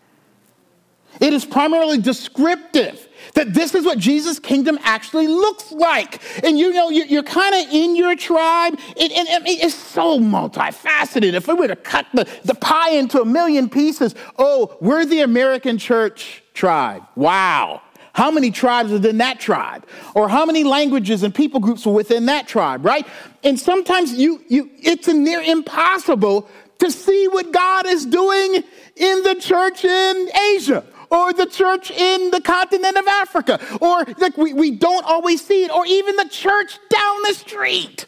It 1.19 1.33
is 1.33 1.45
primarily 1.45 1.97
descriptive 1.97 3.07
that 3.33 3.53
this 3.53 3.73
is 3.73 3.85
what 3.85 3.97
Jesus' 3.97 4.37
kingdom 4.37 4.77
actually 4.83 5.27
looks 5.27 5.71
like. 5.71 6.21
And 6.43 6.59
you 6.59 6.73
know, 6.73 6.89
you're, 6.89 7.23
kind 7.23 7.55
of 7.55 7.73
in 7.73 7.95
your 7.95 8.15
tribe. 8.15 8.77
And, 8.99 9.11
and, 9.11 9.27
and, 9.29 9.47
it's 9.47 9.73
so 9.73 10.19
multifaceted. 10.19 11.33
If 11.33 11.47
we 11.47 11.53
were 11.53 11.69
to 11.69 11.75
cut 11.75 12.05
the, 12.13 12.27
the 12.43 12.55
pie 12.55 12.91
into 12.91 13.21
a 13.21 13.25
million 13.25 13.69
pieces, 13.69 14.13
oh, 14.37 14.77
we're 14.81 15.05
the 15.05 15.21
American 15.21 15.77
church 15.77 16.43
tribe. 16.53 17.03
Wow. 17.15 17.81
How 18.15 18.31
many 18.31 18.49
tribes 18.49 18.93
within 18.93 19.17
that 19.17 19.41
tribe? 19.41 19.85
Or 20.13 20.29
how 20.29 20.45
many 20.45 20.63
languages 20.63 21.21
and 21.23 21.35
people 21.35 21.59
groups 21.59 21.85
were 21.85 21.91
within 21.91 22.27
that 22.27 22.47
tribe, 22.47 22.85
right? 22.85 23.05
And 23.43 23.59
sometimes 23.59 24.13
you, 24.13 24.41
you, 24.47 24.69
it's 24.77 25.09
near 25.09 25.41
impossible 25.41 26.47
to 26.79 26.91
see 26.91 27.27
what 27.27 27.51
God 27.51 27.85
is 27.85 28.05
doing 28.05 28.63
in 28.95 29.23
the 29.23 29.35
church 29.35 29.83
in 29.83 30.29
Asia 30.55 30.85
or 31.11 31.33
the 31.33 31.45
church 31.45 31.91
in 31.91 32.31
the 32.31 32.39
continent 32.39 32.95
of 32.97 33.05
Africa, 33.05 33.59
or 33.81 34.05
like 34.17 34.37
we, 34.37 34.53
we 34.53 34.71
don't 34.71 35.05
always 35.05 35.45
see 35.45 35.65
it, 35.65 35.71
or 35.71 35.85
even 35.85 36.15
the 36.15 36.29
church 36.29 36.79
down 36.89 37.21
the 37.23 37.33
street. 37.33 38.05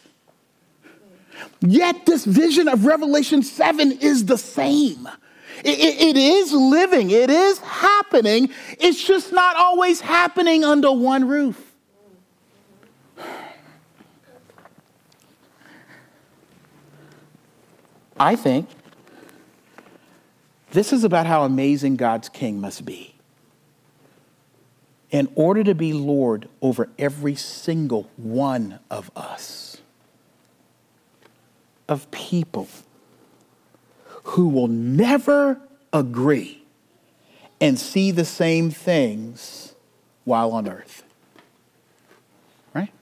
Yet 1.60 2.06
this 2.06 2.24
vision 2.24 2.66
of 2.66 2.86
Revelation 2.86 3.42
7 3.42 3.92
is 3.92 4.24
the 4.24 4.38
same. 4.38 5.06
It, 5.64 5.78
it 5.78 6.16
is 6.16 6.52
living, 6.52 7.10
it 7.10 7.30
is 7.30 7.58
happening. 7.58 8.50
It's 8.78 9.02
just 9.02 9.32
not 9.32 9.56
always 9.56 10.00
happening 10.00 10.64
under 10.64 10.92
one 10.92 11.26
roof. 11.26 11.64
I 18.20 18.34
think 18.34 18.68
this 20.70 20.92
is 20.92 21.04
about 21.04 21.26
how 21.26 21.44
amazing 21.44 21.96
God's 21.96 22.28
king 22.28 22.60
must 22.60 22.84
be. 22.84 23.14
In 25.10 25.30
order 25.34 25.64
to 25.64 25.74
be 25.74 25.92
Lord 25.92 26.48
over 26.60 26.90
every 26.98 27.34
single 27.34 28.10
one 28.16 28.80
of 28.90 29.10
us, 29.16 29.78
of 31.88 32.10
people 32.10 32.68
who 34.28 34.48
will 34.48 34.68
never 34.68 35.58
agree 35.90 36.62
and 37.62 37.78
see 37.78 38.10
the 38.10 38.26
same 38.26 38.70
things 38.70 39.74
while 40.24 40.52
on 40.52 40.68
earth. 40.68 41.02
Right? 42.74 42.92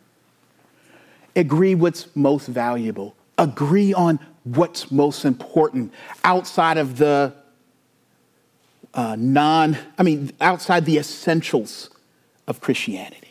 Agree 1.35 1.75
what's 1.75 2.15
most 2.15 2.47
valuable, 2.47 3.17
agree 3.39 3.93
on 3.93 4.21
what's 4.45 4.93
most 4.93 5.25
important 5.25 5.93
outside 6.23 6.79
of 6.79 6.97
the 6.97 7.35
uh, 8.95 9.17
non, 9.19 9.77
I 9.99 10.05
mean, 10.05 10.31
outside 10.41 10.85
the 10.85 10.97
essentials 10.97 11.91
of 12.47 12.61
Christianity. 12.61 13.26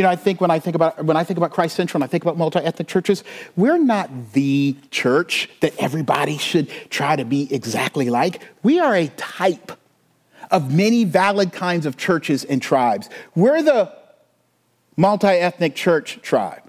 You 0.00 0.04
know, 0.04 0.10
I 0.12 0.16
think 0.16 0.40
when 0.40 0.50
I 0.50 0.58
think 0.58 0.74
about 0.74 1.04
when 1.04 1.18
I 1.18 1.24
think 1.24 1.36
about 1.36 1.50
Christ 1.50 1.76
Central 1.76 1.98
and 1.98 2.04
I 2.04 2.10
think 2.10 2.24
about 2.24 2.38
multi-ethnic 2.38 2.88
churches, 2.88 3.22
we're 3.54 3.76
not 3.76 4.32
the 4.32 4.74
church 4.90 5.50
that 5.60 5.74
everybody 5.76 6.38
should 6.38 6.70
try 6.88 7.16
to 7.16 7.24
be 7.26 7.52
exactly 7.54 8.08
like. 8.08 8.40
We 8.62 8.80
are 8.80 8.94
a 8.94 9.08
type 9.08 9.72
of 10.50 10.74
many 10.74 11.04
valid 11.04 11.52
kinds 11.52 11.84
of 11.84 11.98
churches 11.98 12.44
and 12.44 12.62
tribes. 12.62 13.10
We're 13.34 13.60
the 13.60 13.94
multi-ethnic 14.96 15.74
church 15.74 16.18
tribe. 16.22 16.62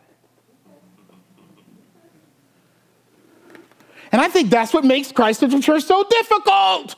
And 4.12 4.20
I 4.20 4.28
think 4.28 4.50
that's 4.50 4.74
what 4.74 4.84
makes 4.84 5.14
Christ 5.14 5.40
Central 5.40 5.62
Church 5.62 5.86
so 5.86 6.04
difficult. 6.04 6.98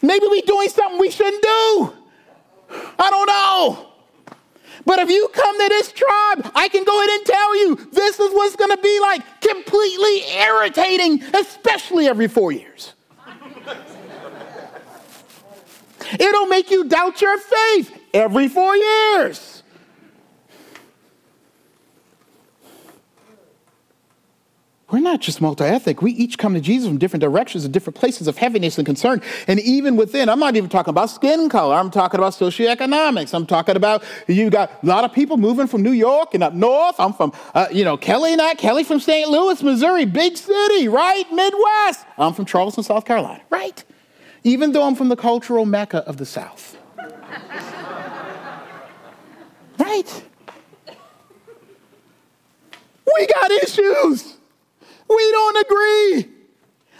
Maybe 0.00 0.24
we're 0.26 0.40
doing 0.46 0.70
something 0.70 0.98
we 0.98 1.10
shouldn't 1.10 1.42
do. 1.42 1.99
I 2.70 3.10
don't 3.10 3.26
know. 3.26 3.86
But 4.86 4.98
if 5.00 5.10
you 5.10 5.28
come 5.32 5.60
to 5.60 5.68
this 5.68 5.92
tribe, 5.92 6.50
I 6.54 6.68
can 6.68 6.84
go 6.84 6.98
ahead 6.98 7.10
and 7.10 7.26
tell 7.26 7.56
you 7.56 7.76
this 7.92 8.18
is 8.18 8.32
what's 8.32 8.56
going 8.56 8.70
to 8.70 8.82
be 8.82 9.00
like 9.00 9.40
completely 9.40 10.22
irritating, 10.32 11.22
especially 11.34 12.06
every 12.08 12.28
four 12.28 12.52
years. 12.52 12.94
It'll 16.18 16.46
make 16.46 16.70
you 16.70 16.88
doubt 16.88 17.20
your 17.20 17.38
faith 17.38 17.96
every 18.12 18.48
four 18.48 18.76
years. 18.76 19.59
We're 24.90 24.98
not 24.98 25.20
just 25.20 25.40
multi 25.40 25.64
ethnic. 25.64 26.02
We 26.02 26.10
each 26.12 26.36
come 26.36 26.54
to 26.54 26.60
Jesus 26.60 26.88
from 26.88 26.98
different 26.98 27.20
directions 27.20 27.64
and 27.64 27.72
different 27.72 27.96
places 27.96 28.26
of 28.26 28.36
heaviness 28.36 28.76
and 28.76 28.84
concern. 28.84 29.22
And 29.46 29.60
even 29.60 29.94
within, 29.94 30.28
I'm 30.28 30.40
not 30.40 30.56
even 30.56 30.68
talking 30.68 30.90
about 30.90 31.10
skin 31.10 31.48
color. 31.48 31.76
I'm 31.76 31.90
talking 31.92 32.18
about 32.18 32.32
socioeconomics. 32.32 33.32
I'm 33.32 33.46
talking 33.46 33.76
about 33.76 34.02
you 34.26 34.50
got 34.50 34.82
a 34.82 34.86
lot 34.86 35.04
of 35.04 35.12
people 35.12 35.36
moving 35.36 35.68
from 35.68 35.82
New 35.82 35.92
York 35.92 36.34
and 36.34 36.42
up 36.42 36.54
north. 36.54 36.98
I'm 36.98 37.12
from, 37.12 37.32
uh, 37.54 37.68
you 37.70 37.84
know, 37.84 37.96
Kelly 37.96 38.34
not 38.34 38.58
Kelly 38.58 38.82
from 38.82 38.98
St. 38.98 39.28
Louis, 39.28 39.62
Missouri, 39.62 40.06
big 40.06 40.36
city, 40.36 40.88
right? 40.88 41.24
Midwest. 41.32 42.04
I'm 42.18 42.34
from 42.34 42.46
Charleston, 42.46 42.82
South 42.82 43.04
Carolina, 43.04 43.42
right? 43.48 43.84
Even 44.42 44.72
though 44.72 44.82
I'm 44.82 44.96
from 44.96 45.08
the 45.08 45.16
cultural 45.16 45.66
mecca 45.66 45.98
of 45.98 46.16
the 46.16 46.26
South. 46.26 46.76
right? 49.78 50.24
We 53.06 53.26
got 53.26 53.50
issues. 53.52 54.39
We 55.10 55.30
don't 55.32 55.66
agree 55.66 56.28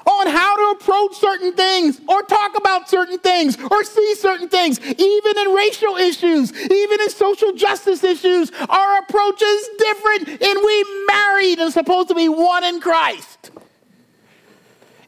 on 0.05 0.27
how 0.27 0.57
to 0.57 0.79
approach 0.79 1.15
certain 1.15 1.53
things 1.53 2.01
or 2.09 2.23
talk 2.23 2.57
about 2.57 2.89
certain 2.89 3.19
things 3.19 3.57
or 3.71 3.85
see 3.85 4.15
certain 4.17 4.49
things. 4.49 4.81
Even 4.81 5.39
in 5.39 5.55
racial 5.55 5.97
issues, 5.97 6.53
even 6.53 7.01
in 7.01 7.11
social 7.11 7.53
justice 7.53 8.03
issues, 8.03 8.51
our 8.69 8.99
approach 8.99 9.41
is 9.41 9.69
different 9.79 10.29
and 10.43 10.59
we 10.65 11.05
married 11.07 11.59
and 11.61 11.73
supposed 11.73 12.09
to 12.09 12.15
be 12.15 12.29
one 12.29 12.65
in 12.65 12.81
Christ. 12.81 13.53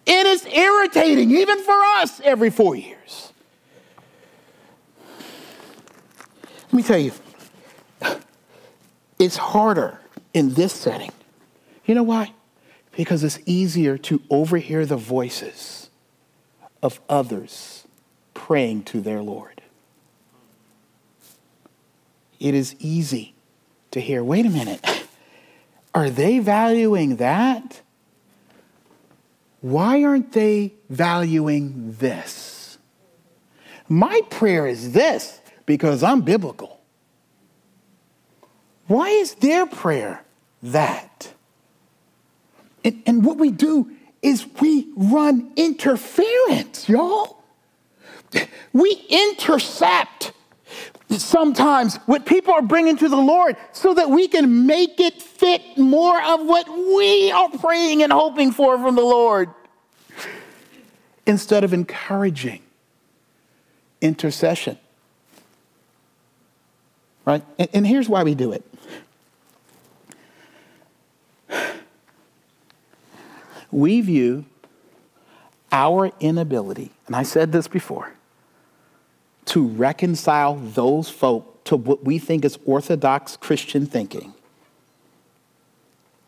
It 0.07 0.27
is 0.27 0.47
irritating, 0.47 1.31
even 1.33 1.61
for 1.63 1.81
us, 1.97 2.21
every 2.23 2.51
four 2.51 2.77
years. 2.77 3.33
Let 6.67 6.73
me 6.73 6.83
tell 6.83 6.99
you, 6.99 7.13
it's 9.19 9.37
harder 9.37 10.01
in 10.35 10.55
this 10.55 10.73
setting. 10.73 11.13
You 11.85 11.95
know 11.95 12.03
why? 12.03 12.33
Because 12.97 13.25
it's 13.25 13.39
easier 13.47 13.97
to 13.99 14.23
overhear 14.31 14.85
the 14.85 14.97
voices 14.97 15.91
of 16.83 17.01
others 17.09 17.87
praying 18.35 18.85
to 18.85 19.01
their 19.01 19.23
Lord. 19.23 19.63
It 22.39 22.55
is 22.55 22.75
easy 22.79 23.35
to 23.93 24.01
hear, 24.01 24.23
wait 24.25 24.47
a 24.47 24.51
minute, 24.51 24.85
are 25.95 26.11
they 26.11 26.39
valuing 26.39 27.17
that? 27.17 27.81
Why 29.61 30.03
aren't 30.03 30.33
they 30.33 30.75
valuing 30.91 31.95
this? 31.99 32.79
My 33.89 34.23
prayer 34.29 34.67
is 34.67 34.93
this 34.93 35.41
because 35.67 36.03
I'm 36.03 36.23
biblical. 36.23 36.81
Why 38.87 39.09
is 39.09 39.35
their 39.35 39.67
prayer 39.67 40.25
that? 40.63 41.33
And, 42.85 43.03
and 43.07 43.25
what 43.25 43.39
we 43.39 43.51
do 43.51 43.91
is 44.23 44.47
we 44.61 44.89
run 44.97 45.53
interference, 45.57 46.89
y'all. 46.89 47.43
We 48.73 49.05
intercept 49.11 50.33
sometimes 51.11 51.97
what 52.07 52.25
people 52.25 52.55
are 52.55 52.63
bringing 52.63 52.97
to 52.97 53.09
the 53.09 53.17
Lord 53.17 53.57
so 53.73 53.93
that 53.95 54.09
we 54.09 54.29
can 54.29 54.67
make 54.67 54.99
it 55.01 55.21
fit 55.21 55.61
more 55.77 56.23
of 56.23 56.47
what 56.47 56.69
we 56.69 57.31
are 57.31 57.51
praying 57.51 58.03
and 58.03 58.13
hoping 58.13 58.53
for 58.53 58.79
from 58.79 58.95
the 58.95 59.03
Lord 59.03 59.51
instead 61.27 61.65
of 61.65 61.75
encouraging 61.75 62.63
intercession. 64.01 64.79
Right? 67.25 67.45
And, 67.59 67.69
and 67.73 67.87
here's 67.87 68.09
why 68.09 68.23
we 68.23 68.35
do 68.35 68.53
it 68.53 68.65
we 73.73 74.01
view 74.01 74.45
our 75.73 76.13
inability, 76.21 76.91
and 77.07 77.17
I 77.17 77.23
said 77.23 77.51
this 77.51 77.67
before, 77.67 78.13
to 79.47 79.67
reconcile 79.67 80.57
those 80.57 81.09
folk 81.09 81.65
to 81.65 81.77
what 81.77 82.05
we 82.05 82.19
think 82.19 82.45
is 82.45 82.59
orthodox 82.65 83.37
Christian 83.37 83.87
thinking. 83.87 84.35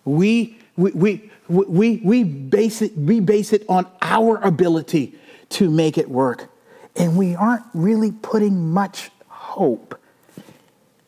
We, 0.04 0.58
we, 0.76 0.90
we, 0.92 1.30
we, 1.48 1.96
we, 1.98 2.24
base 2.24 2.82
it, 2.82 2.96
we 2.96 3.20
base 3.20 3.52
it 3.52 3.64
on 3.68 3.86
our 4.02 4.38
ability 4.38 5.14
to 5.50 5.70
make 5.70 5.98
it 5.98 6.08
work. 6.08 6.50
And 6.96 7.16
we 7.16 7.34
aren't 7.34 7.64
really 7.74 8.12
putting 8.12 8.70
much 8.70 9.10
hope 9.28 10.00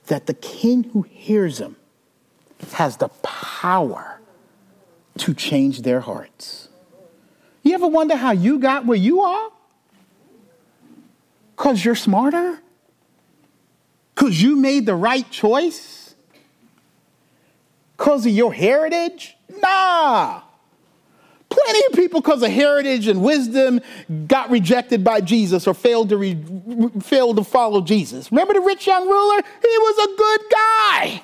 that 0.07 0.27
the 0.27 0.35
king 0.35 0.85
who 0.85 1.03
hears 1.03 1.59
them 1.59 1.77
has 2.73 2.97
the 2.97 3.09
power 3.09 4.16
to 5.19 5.35
change 5.35 5.83
their 5.83 6.01
hearts. 6.01 6.69
You 7.63 7.75
ever 7.75 7.89
wonder 7.89 8.17
how 8.17 8.33
you 8.33 8.59
got 8.59 8.87
where 8.87 8.99
you 8.99 9.21
are? 9.23 9.51
Because 11.57 11.85
you're 11.85 11.95
smarter? 11.95 12.61
Because 14.15 14.41
you 14.41 14.57
made 14.57 14.87
the 14.87 14.95
right 14.95 15.29
choice? 15.31 16.15
Because 17.97 18.27
of 18.27 18.33
your 18.33 18.53
heritage? 18.53 19.37
Nah. 19.63 20.43
Plenty 21.49 21.87
of 21.87 21.93
people, 21.95 22.21
because 22.21 22.43
of 22.43 22.51
heritage 22.51 23.09
and 23.09 23.23
wisdom, 23.23 23.81
got 24.27 24.51
rejected 24.51 25.03
by 25.03 25.21
Jesus 25.21 25.67
or 25.67 25.75
failed 25.75 26.11
to, 26.11 26.17
re- 26.17 26.91
failed 27.01 27.37
to 27.37 27.45
follow 27.45 27.81
Jesus. 27.81 28.31
Remember 28.31 28.55
the 28.55 28.61
rich 28.61 28.87
young 28.87 29.09
ruler? 29.09 29.43
He 29.43 29.79
was 29.79 29.99
a 29.99 30.17
good 30.17 30.41
guy. 30.51 31.23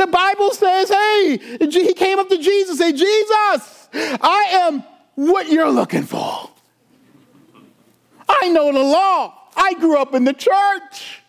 The 0.00 0.06
Bible 0.06 0.50
says, 0.52 0.88
hey, 0.88 1.58
he 1.60 1.92
came 1.92 2.18
up 2.18 2.30
to 2.30 2.38
Jesus 2.38 2.70
and 2.70 2.78
said, 2.78 2.96
Jesus, 2.96 3.88
I 3.92 4.46
am 4.50 4.82
what 5.14 5.50
you're 5.50 5.68
looking 5.68 6.04
for. 6.04 6.48
I 8.26 8.48
know 8.48 8.72
the 8.72 8.78
law. 8.78 9.34
I 9.54 9.74
grew 9.74 9.98
up 9.98 10.14
in 10.14 10.24
the 10.24 10.32
church. 10.32 11.20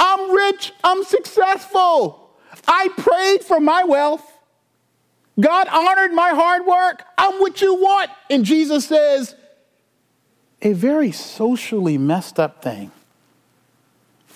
I'm 0.00 0.32
rich. 0.32 0.72
I'm 0.82 1.04
successful. 1.04 2.32
I 2.66 2.88
prayed 2.96 3.44
for 3.44 3.60
my 3.60 3.84
wealth. 3.84 4.28
God 5.38 5.68
honored 5.68 6.12
my 6.12 6.30
hard 6.30 6.66
work. 6.66 7.04
I'm 7.16 7.38
what 7.38 7.62
you 7.62 7.76
want. 7.76 8.10
And 8.28 8.44
Jesus 8.44 8.86
says, 8.86 9.36
a 10.60 10.72
very 10.72 11.12
socially 11.12 11.98
messed 11.98 12.40
up 12.40 12.64
thing. 12.64 12.90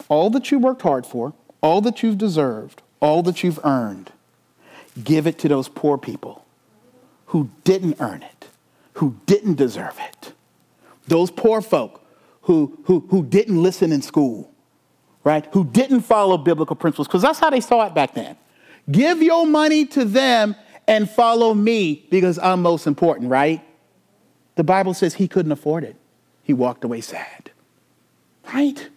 All 0.09 0.31
that 0.31 0.53
you 0.53 0.61
worked 0.61 0.83
hard 0.83 1.05
for, 1.05 1.35
all 1.61 1.81
that 1.81 2.05
you've 2.05 2.19
deserved, 2.19 2.83
all 3.01 3.23
that 3.25 3.43
you've 3.43 3.61
earned, 3.65 4.13
give 5.03 5.27
it 5.27 5.39
to 5.41 5.49
those 5.49 5.69
poor 5.69 5.99
people 5.99 6.45
who 7.27 7.51
didn't 7.65 7.97
earn 8.01 8.23
it, 8.23 8.49
who 8.95 9.17
didn't 9.27 9.55
deserve 9.55 9.99
it. 9.99 10.33
Those 11.07 11.31
poor 11.31 11.61
folk 11.61 12.03
who, 12.43 12.79
who, 12.85 13.07
who 13.11 13.25
didn't 13.25 13.63
listen 13.63 13.93
in 13.93 14.03
school, 14.03 14.53
right? 15.25 15.47
Who 15.53 15.65
didn't 15.65 16.03
follow 16.03 16.39
biblical 16.39 16.77
principles, 16.77 17.09
because 17.09 17.23
that's 17.23 17.39
how 17.39 17.51
they 17.51 17.61
saw 17.61 17.87
it 17.87 17.95
back 17.95 18.15
then. 18.15 18.37
Give 18.91 19.21
your 19.21 19.47
money 19.47 19.85
to 19.87 20.05
them 20.05 20.55
and 20.87 21.11
follow 21.11 21.53
me 21.55 22.07
because 22.11 22.39
I'm 22.39 22.63
most 22.63 22.87
important, 22.87 23.31
right? 23.31 23.63
The 24.55 24.65
Bible 24.65 24.95
says 24.95 25.15
he 25.15 25.29
couldn't 25.29 25.53
afford 25.53 25.85
it. 25.85 25.97
He 26.43 26.55
walked 26.55 26.85
away 26.85 27.01
sad. 27.01 27.51
Right? 28.55 28.89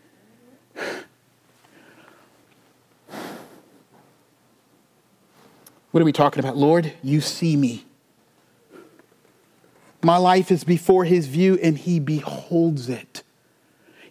What 5.92 6.02
are 6.02 6.06
we 6.06 6.12
talking 6.14 6.40
about? 6.40 6.56
Lord, 6.56 6.94
you 7.02 7.22
see 7.22 7.56
me. 7.56 7.86
My 10.02 10.18
life 10.18 10.52
is 10.52 10.64
before 10.64 11.04
his 11.04 11.28
view 11.28 11.60
and 11.62 11.78
he 11.78 12.00
beholds 12.00 12.90
it. 12.90 13.24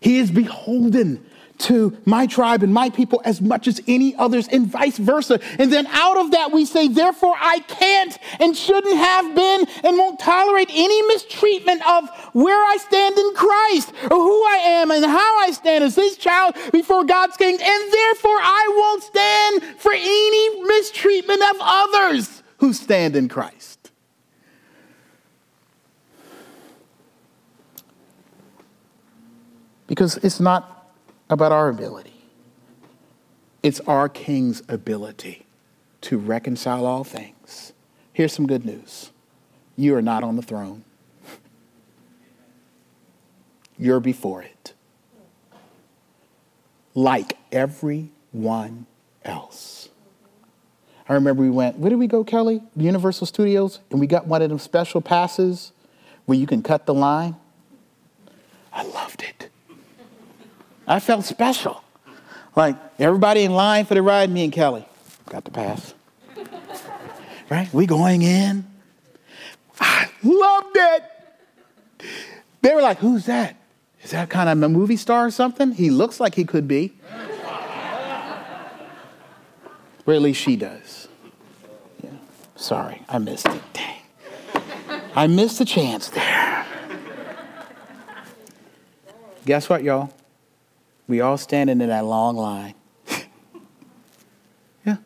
He 0.00 0.18
is 0.18 0.30
beholden 0.30 1.24
to 1.58 1.96
my 2.04 2.26
tribe 2.26 2.62
and 2.62 2.72
my 2.72 2.88
people 2.90 3.20
as 3.24 3.40
much 3.40 3.66
as 3.66 3.80
any 3.86 4.14
others, 4.16 4.48
and 4.48 4.66
vice 4.66 4.96
versa. 4.96 5.40
And 5.58 5.72
then 5.72 5.86
out 5.88 6.16
of 6.16 6.30
that, 6.30 6.52
we 6.52 6.64
say, 6.64 6.88
therefore, 6.88 7.34
I 7.38 7.58
can't 7.60 8.16
and 8.40 8.56
shouldn't 8.56 8.96
have 8.96 9.34
been 9.34 9.66
and 9.84 9.98
won't 9.98 10.20
tolerate 10.20 10.70
any 10.70 11.02
mistreatment 11.08 11.86
of 11.86 12.08
where 12.32 12.56
I 12.56 12.76
stand 12.78 13.18
in 13.18 13.34
Christ 13.34 13.92
or 14.04 14.18
who 14.18 14.44
I 14.44 14.56
am 14.64 14.90
and 14.90 15.04
how 15.04 15.38
I 15.40 15.50
stand 15.50 15.84
as 15.84 15.96
his 15.96 16.16
child 16.16 16.54
before 16.72 17.04
God's 17.04 17.36
king. 17.36 17.54
And 17.54 17.92
therefore, 17.92 18.38
I 18.40 18.74
won't 18.76 19.02
stand 19.02 19.80
for 19.80 19.92
any 19.92 20.64
mistreatment 20.64 21.42
of 21.42 21.56
others 21.60 22.42
who 22.58 22.72
stand 22.72 23.16
in 23.16 23.28
Christ. 23.28 23.90
Because 29.86 30.18
it's 30.18 30.38
not 30.38 30.77
about 31.30 31.52
our 31.52 31.68
ability. 31.68 32.14
It's 33.62 33.80
our 33.80 34.08
King's 34.08 34.62
ability 34.68 35.46
to 36.02 36.18
reconcile 36.18 36.86
all 36.86 37.04
things. 37.04 37.72
Here's 38.12 38.32
some 38.32 38.46
good 38.46 38.64
news 38.64 39.10
you 39.76 39.94
are 39.94 40.02
not 40.02 40.24
on 40.24 40.36
the 40.36 40.42
throne, 40.42 40.84
you're 43.78 44.00
before 44.00 44.42
it. 44.42 44.74
Like 46.94 47.36
everyone 47.52 48.86
else. 49.24 49.88
I 51.08 51.14
remember 51.14 51.42
we 51.42 51.50
went, 51.50 51.78
where 51.78 51.88
did 51.88 51.98
we 51.98 52.06
go, 52.06 52.22
Kelly? 52.22 52.62
Universal 52.76 53.28
Studios, 53.28 53.80
and 53.90 53.98
we 53.98 54.06
got 54.06 54.26
one 54.26 54.42
of 54.42 54.50
them 54.50 54.58
special 54.58 55.00
passes 55.00 55.72
where 56.26 56.36
you 56.36 56.46
can 56.46 56.62
cut 56.62 56.84
the 56.84 56.92
line. 56.92 57.36
I 58.72 58.82
loved 58.82 59.22
it. 59.22 59.48
I 60.88 61.00
felt 61.00 61.24
special. 61.26 61.84
Like 62.56 62.76
everybody 62.98 63.42
in 63.42 63.52
line 63.52 63.84
for 63.84 63.94
the 63.94 64.02
ride, 64.02 64.30
me 64.30 64.42
and 64.44 64.52
Kelly 64.52 64.84
got 65.28 65.44
the 65.44 65.50
pass. 65.50 65.94
right? 67.50 67.72
We 67.72 67.86
going 67.86 68.22
in. 68.22 68.66
I 69.78 70.08
loved 70.24 70.76
it. 70.76 71.04
They 72.62 72.74
were 72.74 72.82
like, 72.82 72.98
who's 72.98 73.26
that? 73.26 73.54
Is 74.02 74.12
that 74.12 74.30
kind 74.30 74.48
of 74.48 74.60
a 74.62 74.68
movie 74.68 74.96
star 74.96 75.26
or 75.26 75.30
something? 75.30 75.72
He 75.72 75.90
looks 75.90 76.18
like 76.18 76.34
he 76.34 76.44
could 76.44 76.66
be. 76.66 76.94
or 80.06 80.14
at 80.14 80.22
least 80.22 80.40
she 80.40 80.56
does. 80.56 81.06
Yeah. 82.02 82.10
Sorry, 82.56 83.02
I 83.08 83.18
missed 83.18 83.46
it. 83.46 83.62
Dang. 83.72 84.00
I 85.14 85.26
missed 85.26 85.60
a 85.60 85.64
chance 85.64 86.08
there. 86.08 86.66
Guess 89.44 89.68
what, 89.68 89.82
y'all? 89.82 90.12
We 91.08 91.22
all 91.22 91.38
standing 91.38 91.80
in 91.80 91.88
that 91.88 92.04
long 92.04 92.36
line. 92.36 92.74
yeah. 94.86 94.98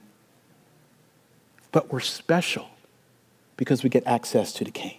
But 1.71 1.93
we're 1.93 2.01
special 2.01 2.69
because 3.57 3.85
we 3.85 3.89
get 3.89 4.05
access 4.07 4.53
to 4.55 4.65
the 4.65 4.73
king. 4.73 4.99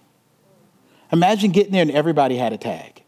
Imagine 1.12 1.52
getting 1.52 1.72
there 1.72 1.82
and 1.82 1.90
everybody 1.90 2.38
had 2.38 2.52
a 2.52 2.56
tag. 2.56 3.02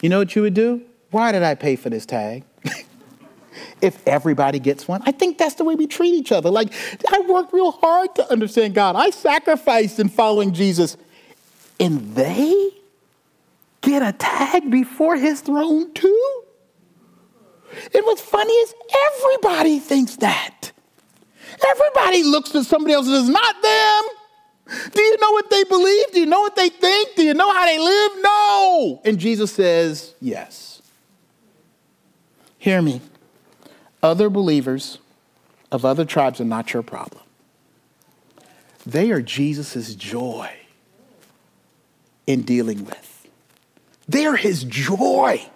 You 0.00 0.08
know 0.08 0.18
what 0.18 0.34
you 0.36 0.42
would 0.42 0.54
do? 0.54 0.82
Why 1.10 1.32
did 1.32 1.42
I 1.42 1.56
pay 1.56 1.74
for 1.74 1.90
this 1.90 2.06
tag? 2.06 2.44
if 3.82 4.06
everybody 4.06 4.60
gets 4.60 4.86
one. 4.86 5.02
I 5.04 5.12
think 5.12 5.38
that's 5.38 5.56
the 5.56 5.64
way 5.64 5.74
we 5.74 5.88
treat 5.88 6.14
each 6.14 6.30
other. 6.30 6.50
Like, 6.50 6.72
I 7.10 7.20
worked 7.20 7.52
real 7.52 7.72
hard 7.72 8.14
to 8.14 8.30
understand 8.30 8.74
God. 8.74 8.94
I 8.94 9.10
sacrificed 9.10 9.98
in 9.98 10.08
following 10.08 10.52
Jesus. 10.52 10.96
And 11.80 12.14
they 12.14 12.70
get 13.80 14.02
a 14.02 14.12
tag 14.12 14.70
before 14.70 15.16
his 15.16 15.40
throne 15.40 15.92
too? 15.94 16.17
And 17.94 18.04
what's 18.04 18.20
funny 18.20 18.52
is 18.52 18.74
everybody 19.16 19.78
thinks 19.78 20.16
that. 20.16 20.72
Everybody 21.66 22.22
looks 22.24 22.54
at 22.54 22.64
somebody 22.66 22.94
else 22.94 23.08
as 23.08 23.28
not 23.28 23.62
them. 23.62 24.02
Do 24.92 25.02
you 25.02 25.16
know 25.20 25.30
what 25.32 25.50
they 25.50 25.64
believe? 25.64 26.12
Do 26.12 26.20
you 26.20 26.26
know 26.26 26.40
what 26.40 26.54
they 26.54 26.68
think? 26.68 27.16
Do 27.16 27.22
you 27.22 27.34
know 27.34 27.50
how 27.52 27.64
they 27.64 27.78
live? 27.78 28.12
No. 28.20 29.00
And 29.04 29.18
Jesus 29.18 29.52
says, 29.52 30.14
yes. 30.20 30.82
Hear 32.58 32.82
me. 32.82 33.00
Other 34.02 34.28
believers 34.28 34.98
of 35.72 35.84
other 35.84 36.04
tribes 36.04 36.40
are 36.40 36.44
not 36.44 36.72
your 36.72 36.82
problem. 36.82 37.22
They 38.86 39.10
are 39.10 39.22
Jesus' 39.22 39.94
joy 39.94 40.50
in 42.26 42.42
dealing 42.42 42.84
with. 42.84 43.26
They're 44.06 44.36
his 44.36 44.64
joy 44.64 45.48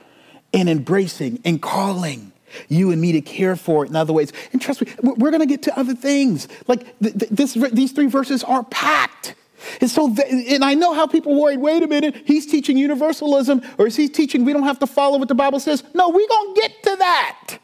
in 0.53 0.69
embracing 0.69 1.41
and 1.45 1.61
calling 1.61 2.33
you 2.69 2.91
and 2.91 3.01
me 3.01 3.13
to 3.13 3.21
care 3.21 3.57
for 3.57 3.85
it 3.85 3.89
in 3.89 3.97
other 3.97 4.13
ways. 4.13 4.33
And 4.53 4.61
trust 4.61 4.83
me, 4.83 4.93
we're 5.03 5.31
going 5.31 5.41
to 5.41 5.47
get 5.47 5.63
to 5.65 5.79
other 5.79 5.95
things. 5.95 6.49
Like 6.67 6.99
th- 7.01 7.19
th- 7.19 7.31
this, 7.31 7.55
these 7.73 7.93
three 7.93 8.07
verses 8.07 8.45
are 8.45 8.63
packed. 8.65 9.35
And 9.81 9.91
so, 9.91 10.15
th- 10.15 10.53
and 10.53 10.65
I 10.65 10.75
know 10.75 10.93
how 10.93 11.07
people 11.07 11.41
worry, 11.41 11.57
wait 11.57 11.83
a 11.83 11.87
minute, 11.87 12.23
he's 12.27 12.47
teaching 12.47 12.77
universalism, 12.77 13.63
or 13.79 13.87
is 13.87 13.97
he 13.97 14.09
teaching 14.09 14.45
we 14.45 14.53
don't 14.53 14.65
have 14.65 14.81
to 14.81 14.87
follow 14.87 15.19
what 15.19 15.29
the 15.29 15.35
Bible 15.35 15.61
says? 15.61 15.85
No, 15.95 16.09
we're 16.09 16.27
to 16.27 16.53
get 16.57 16.83
to 16.83 16.97
that, 16.97 17.59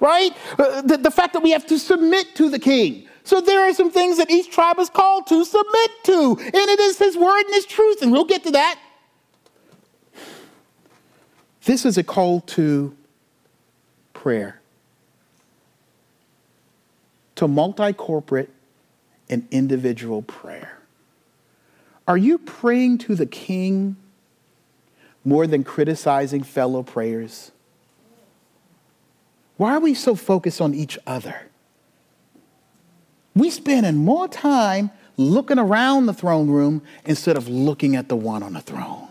right? 0.00 0.32
Uh, 0.58 0.82
the, 0.82 0.96
the 0.96 1.10
fact 1.10 1.32
that 1.34 1.42
we 1.42 1.52
have 1.52 1.66
to 1.66 1.78
submit 1.78 2.34
to 2.34 2.50
the 2.50 2.58
king. 2.58 3.08
So 3.22 3.40
there 3.40 3.68
are 3.68 3.72
some 3.74 3.90
things 3.90 4.18
that 4.18 4.30
each 4.30 4.50
tribe 4.50 4.78
is 4.78 4.90
called 4.90 5.26
to 5.28 5.44
submit 5.44 5.90
to, 6.04 6.36
and 6.38 6.54
it 6.54 6.80
is 6.80 6.98
his 6.98 7.16
word 7.16 7.42
and 7.44 7.54
his 7.54 7.66
truth, 7.66 8.02
and 8.02 8.12
we'll 8.12 8.24
get 8.24 8.44
to 8.44 8.50
that. 8.52 8.78
This 11.66 11.84
is 11.84 11.98
a 11.98 12.04
call 12.04 12.42
to 12.42 12.96
prayer, 14.12 14.60
to 17.34 17.48
multi 17.48 17.92
corporate 17.92 18.50
and 19.28 19.48
individual 19.50 20.22
prayer. 20.22 20.78
Are 22.06 22.16
you 22.16 22.38
praying 22.38 22.98
to 22.98 23.16
the 23.16 23.26
King 23.26 23.96
more 25.24 25.48
than 25.48 25.64
criticizing 25.64 26.44
fellow 26.44 26.84
prayers? 26.84 27.50
Why 29.56 29.74
are 29.74 29.80
we 29.80 29.94
so 29.94 30.14
focused 30.14 30.60
on 30.60 30.72
each 30.72 30.96
other? 31.04 31.48
We 33.34 33.50
spending 33.50 33.96
more 33.96 34.28
time 34.28 34.92
looking 35.16 35.58
around 35.58 36.06
the 36.06 36.14
throne 36.14 36.48
room 36.48 36.82
instead 37.04 37.36
of 37.36 37.48
looking 37.48 37.96
at 37.96 38.08
the 38.08 38.16
one 38.16 38.44
on 38.44 38.52
the 38.52 38.60
throne. 38.60 39.05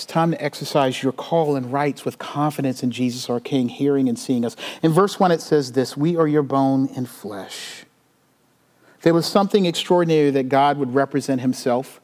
It's 0.00 0.06
time 0.06 0.30
to 0.30 0.42
exercise 0.42 1.02
your 1.02 1.12
call 1.12 1.56
and 1.56 1.70
rights 1.70 2.06
with 2.06 2.18
confidence 2.18 2.82
in 2.82 2.90
Jesus, 2.90 3.28
our 3.28 3.38
King, 3.38 3.68
hearing 3.68 4.08
and 4.08 4.18
seeing 4.18 4.46
us. 4.46 4.56
In 4.82 4.92
verse 4.92 5.20
1, 5.20 5.30
it 5.30 5.42
says 5.42 5.72
this 5.72 5.94
We 5.94 6.16
are 6.16 6.26
your 6.26 6.42
bone 6.42 6.88
and 6.96 7.06
flesh. 7.06 7.84
There 9.02 9.12
was 9.12 9.26
something 9.26 9.66
extraordinary 9.66 10.30
that 10.30 10.48
God 10.48 10.78
would 10.78 10.94
represent 10.94 11.42
himself 11.42 12.00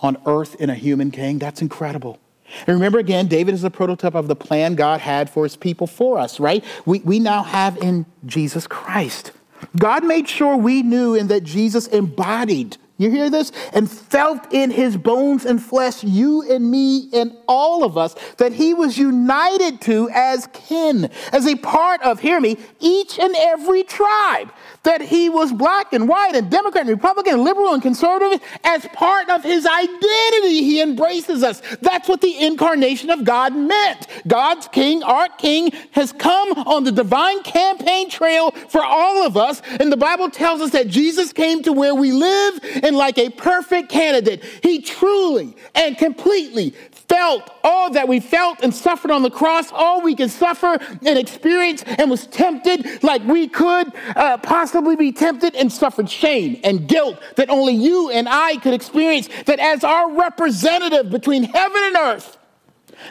on 0.00 0.18
earth 0.26 0.54
in 0.56 0.68
a 0.68 0.74
human 0.74 1.10
king. 1.10 1.38
That's 1.38 1.62
incredible. 1.62 2.18
And 2.66 2.74
remember 2.74 2.98
again, 2.98 3.26
David 3.26 3.54
is 3.54 3.64
a 3.64 3.70
prototype 3.70 4.14
of 4.14 4.28
the 4.28 4.36
plan 4.36 4.74
God 4.74 5.00
had 5.00 5.30
for 5.30 5.44
his 5.44 5.56
people 5.56 5.86
for 5.86 6.18
us, 6.18 6.38
right? 6.38 6.62
We, 6.84 7.00
we 7.00 7.20
now 7.20 7.42
have 7.42 7.78
in 7.78 8.04
Jesus 8.26 8.66
Christ. 8.66 9.32
God 9.78 10.04
made 10.04 10.28
sure 10.28 10.58
we 10.58 10.82
knew 10.82 11.14
and 11.14 11.30
that 11.30 11.42
Jesus 11.42 11.86
embodied 11.86 12.76
you 12.96 13.10
hear 13.10 13.28
this? 13.28 13.50
And 13.72 13.90
felt 13.90 14.52
in 14.52 14.70
his 14.70 14.96
bones 14.96 15.44
and 15.44 15.60
flesh, 15.60 16.04
you 16.04 16.48
and 16.48 16.70
me 16.70 17.08
and 17.12 17.36
all 17.48 17.82
of 17.82 17.98
us, 17.98 18.14
that 18.36 18.52
he 18.52 18.72
was 18.72 18.96
united 18.96 19.80
to 19.82 20.08
as 20.10 20.48
kin, 20.52 21.10
as 21.32 21.46
a 21.46 21.56
part 21.56 22.00
of, 22.02 22.20
hear 22.20 22.40
me, 22.40 22.56
each 22.78 23.18
and 23.18 23.34
every 23.36 23.82
tribe. 23.82 24.52
That 24.84 25.00
he 25.00 25.28
was 25.28 25.52
black 25.52 25.92
and 25.92 26.08
white 26.08 26.36
and 26.36 26.50
Democrat 26.50 26.82
and 26.82 26.90
Republican, 26.90 27.34
and 27.34 27.42
liberal 27.42 27.72
and 27.72 27.82
conservative, 27.82 28.40
as 28.62 28.86
part 28.92 29.28
of 29.28 29.42
his 29.42 29.66
identity. 29.66 30.62
He 30.62 30.80
embraces 30.80 31.42
us. 31.42 31.62
That's 31.80 32.08
what 32.08 32.20
the 32.20 32.38
incarnation 32.46 33.10
of 33.10 33.24
God 33.24 33.56
meant. 33.56 34.06
God's 34.28 34.68
king, 34.68 35.02
our 35.02 35.28
king, 35.30 35.72
has 35.92 36.12
come 36.12 36.52
on 36.52 36.84
the 36.84 36.92
divine 36.92 37.42
campaign 37.42 38.08
trail 38.08 38.52
for 38.68 38.84
all 38.84 39.26
of 39.26 39.36
us. 39.36 39.62
And 39.80 39.90
the 39.90 39.96
Bible 39.96 40.30
tells 40.30 40.60
us 40.60 40.70
that 40.70 40.86
Jesus 40.86 41.32
came 41.32 41.62
to 41.64 41.72
where 41.72 41.94
we 41.94 42.12
live 42.12 42.60
and 42.84 42.96
like 42.96 43.18
a 43.18 43.30
perfect 43.30 43.88
candidate, 43.88 44.44
he 44.62 44.80
truly 44.80 45.56
and 45.74 45.98
completely 45.98 46.70
felt 46.92 47.50
all 47.64 47.90
that 47.90 48.06
we 48.06 48.20
felt 48.20 48.60
and 48.62 48.72
suffered 48.72 49.10
on 49.10 49.22
the 49.22 49.30
cross, 49.30 49.72
all 49.72 50.02
we 50.02 50.14
could 50.14 50.30
suffer 50.30 50.78
and 51.04 51.18
experience, 51.18 51.82
and 51.82 52.10
was 52.10 52.26
tempted 52.26 53.02
like 53.02 53.24
we 53.24 53.48
could 53.48 53.92
uh, 54.16 54.36
possibly 54.38 54.96
be 54.96 55.10
tempted, 55.12 55.54
and 55.54 55.72
suffered 55.72 56.08
shame 56.08 56.60
and 56.62 56.86
guilt 56.86 57.18
that 57.36 57.48
only 57.50 57.74
you 57.74 58.10
and 58.10 58.28
I 58.28 58.56
could 58.58 58.74
experience, 58.74 59.28
that 59.46 59.58
as 59.58 59.82
our 59.82 60.12
representative 60.12 61.10
between 61.10 61.44
heaven 61.44 61.82
and 61.84 61.96
earth, 61.96 62.38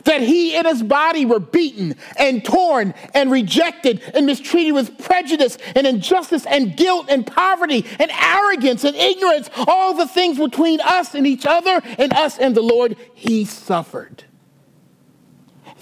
that 0.06 0.22
he 0.22 0.56
and 0.56 0.68
his 0.68 0.84
body 0.84 1.26
were 1.26 1.40
beaten 1.40 1.96
and 2.18 2.44
torn 2.44 2.94
and 3.14 3.32
rejected 3.32 4.02
and 4.14 4.26
mistreated 4.26 4.74
with 4.74 4.98
prejudice 4.98 5.58
and 5.76 5.88
injustice 5.88 6.46
and 6.46 6.76
guilt 6.76 7.08
and 7.10 7.26
poverty 7.26 7.86
and 8.00 8.12
arrogance 8.12 8.84
and 8.84 8.96
ignorance, 8.96 9.50
all 9.68 9.94
the 9.94 10.08
things 10.08 10.38
between 10.38 10.80
us 10.82 11.16
and 11.16 11.28
each 11.28 11.46
other 11.46 11.82
and 11.98 12.14
us 12.14 12.38
and 12.38 12.56
the 12.56 12.62
Lord, 12.62 12.96
he 13.14 13.46
suffered. 13.46 14.24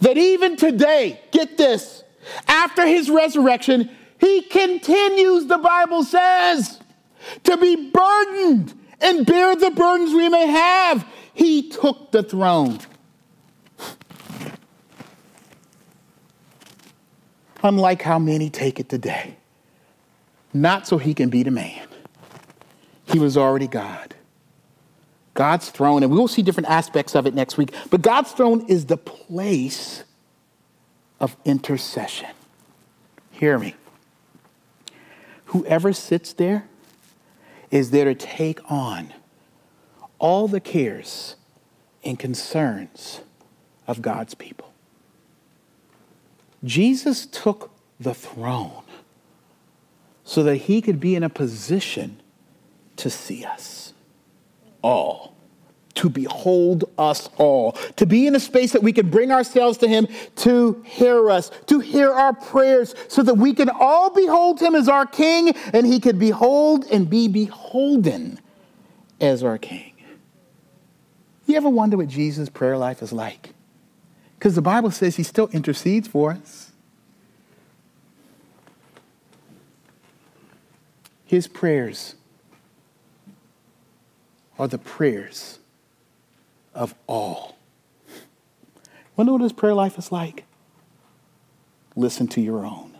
That 0.01 0.17
even 0.17 0.55
today, 0.55 1.21
get 1.31 1.57
this, 1.57 2.03
after 2.47 2.85
his 2.85 3.09
resurrection, 3.09 3.89
he 4.19 4.41
continues, 4.43 5.47
the 5.47 5.57
Bible 5.57 6.03
says, 6.03 6.79
to 7.43 7.57
be 7.57 7.91
burdened 7.91 8.73
and 8.99 9.25
bear 9.25 9.55
the 9.55 9.71
burdens 9.71 10.13
we 10.13 10.29
may 10.29 10.47
have. 10.47 11.05
He 11.33 11.69
took 11.69 12.11
the 12.11 12.23
throne. 12.23 12.79
Unlike 17.63 18.01
how 18.01 18.19
many 18.19 18.49
take 18.49 18.79
it 18.79 18.89
today. 18.89 19.37
Not 20.53 20.87
so 20.87 20.97
he 20.97 21.13
can 21.13 21.29
be 21.29 21.43
the 21.43 21.51
man. 21.51 21.87
He 23.05 23.19
was 23.19 23.37
already 23.37 23.67
God. 23.67 24.15
God's 25.33 25.69
throne, 25.69 26.03
and 26.03 26.11
we 26.11 26.17
will 26.17 26.27
see 26.27 26.41
different 26.41 26.69
aspects 26.69 27.15
of 27.15 27.25
it 27.25 27.33
next 27.33 27.57
week, 27.57 27.73
but 27.89 28.01
God's 28.01 28.31
throne 28.31 28.65
is 28.67 28.85
the 28.85 28.97
place 28.97 30.03
of 31.19 31.37
intercession. 31.45 32.29
Hear 33.31 33.57
me. 33.57 33.75
Whoever 35.45 35.93
sits 35.93 36.33
there 36.33 36.67
is 37.69 37.91
there 37.91 38.05
to 38.05 38.15
take 38.15 38.59
on 38.69 39.13
all 40.19 40.47
the 40.47 40.59
cares 40.59 41.35
and 42.03 42.19
concerns 42.19 43.21
of 43.87 44.01
God's 44.01 44.33
people. 44.33 44.70
Jesus 46.63 47.25
took 47.25 47.71
the 47.99 48.13
throne 48.13 48.83
so 50.23 50.43
that 50.43 50.55
he 50.55 50.81
could 50.81 50.99
be 50.99 51.15
in 51.15 51.23
a 51.23 51.29
position 51.29 52.21
to 52.97 53.09
see 53.09 53.43
us 53.43 53.93
all, 54.83 55.35
to 55.95 56.09
behold 56.09 56.85
us 56.97 57.29
all, 57.37 57.73
to 57.95 58.05
be 58.05 58.27
in 58.27 58.35
a 58.35 58.39
space 58.39 58.71
that 58.73 58.83
we 58.83 58.93
can 58.93 59.09
bring 59.09 59.31
ourselves 59.31 59.77
to 59.79 59.87
him, 59.87 60.07
to 60.37 60.81
hear 60.85 61.29
us, 61.29 61.51
to 61.67 61.79
hear 61.79 62.11
our 62.11 62.33
prayers, 62.33 62.95
so 63.07 63.23
that 63.23 63.35
we 63.35 63.53
can 63.53 63.69
all 63.69 64.09
behold 64.13 64.59
him 64.61 64.75
as 64.75 64.87
our 64.87 65.05
king 65.05 65.49
and 65.73 65.85
he 65.85 65.99
could 65.99 66.19
behold 66.19 66.85
and 66.91 67.09
be 67.09 67.27
beholden 67.27 68.39
as 69.19 69.43
our 69.43 69.57
king. 69.57 69.93
You 71.45 71.57
ever 71.57 71.69
wonder 71.69 71.97
what 71.97 72.07
Jesus' 72.07 72.49
prayer 72.49 72.77
life 72.77 73.01
is 73.01 73.11
like? 73.11 73.49
Because 74.41 74.55
the 74.55 74.61
Bible 74.63 74.89
says 74.89 75.17
he 75.17 75.23
still 75.23 75.49
intercedes 75.49 76.07
for 76.07 76.31
us. 76.31 76.71
His 81.25 81.47
prayers 81.47 82.15
are 84.57 84.67
the 84.67 84.79
prayers 84.79 85.59
of 86.73 86.95
all. 87.05 87.55
Want 89.15 89.17
to 89.17 89.23
know 89.25 89.33
what 89.33 89.41
his 89.43 89.53
prayer 89.53 89.75
life 89.75 89.99
is 89.99 90.11
like? 90.11 90.45
Listen 91.95 92.27
to 92.29 92.41
your 92.41 92.65
own. 92.65 92.97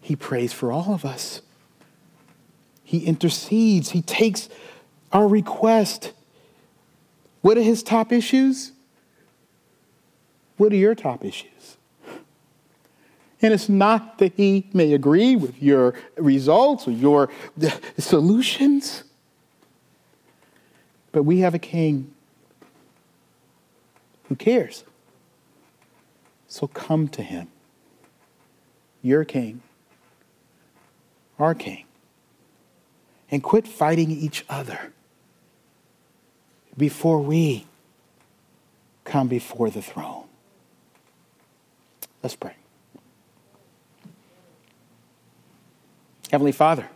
He 0.00 0.16
prays 0.16 0.54
for 0.54 0.72
all 0.72 0.94
of 0.94 1.04
us. 1.04 1.42
He 2.82 3.04
intercedes. 3.04 3.90
He 3.90 4.00
takes 4.00 4.48
our 5.12 5.28
request. 5.28 6.14
What 7.42 7.58
are 7.58 7.62
his 7.62 7.82
top 7.82 8.10
issues? 8.10 8.72
What 10.60 10.74
are 10.74 10.76
your 10.76 10.94
top 10.94 11.24
issues? 11.24 11.78
And 13.40 13.54
it's 13.54 13.70
not 13.70 14.18
that 14.18 14.34
he 14.36 14.68
may 14.74 14.92
agree 14.92 15.34
with 15.34 15.62
your 15.62 15.94
results 16.18 16.86
or 16.86 16.90
your 16.90 17.30
solutions, 17.96 19.04
but 21.12 21.22
we 21.22 21.38
have 21.38 21.54
a 21.54 21.58
king 21.58 22.12
who 24.24 24.36
cares. 24.36 24.84
So 26.46 26.66
come 26.66 27.08
to 27.08 27.22
him, 27.22 27.48
your 29.00 29.24
king, 29.24 29.62
our 31.38 31.54
king, 31.54 31.86
and 33.30 33.42
quit 33.42 33.66
fighting 33.66 34.10
each 34.10 34.44
other 34.50 34.92
before 36.76 37.22
we 37.22 37.64
come 39.04 39.26
before 39.26 39.70
the 39.70 39.80
throne. 39.80 40.26
Let's 42.22 42.36
pray. 42.36 42.54
Heavenly 46.30 46.52
Father, 46.52 46.88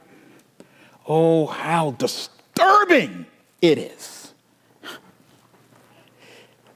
oh, 1.06 1.46
how 1.46 1.92
disturbing 1.92 3.26
it 3.60 3.78
is 3.78 4.32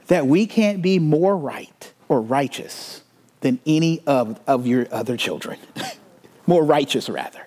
that 0.08 0.26
we 0.26 0.46
can't 0.46 0.82
be 0.82 0.98
more 0.98 1.36
right 1.36 1.92
or 2.08 2.20
righteous 2.20 3.02
than 3.40 3.60
any 3.66 4.02
of, 4.06 4.40
of 4.46 4.66
your 4.66 4.88
other 4.90 5.16
children. 5.16 5.58
more 6.46 6.64
righteous, 6.64 7.08
rather. 7.08 7.46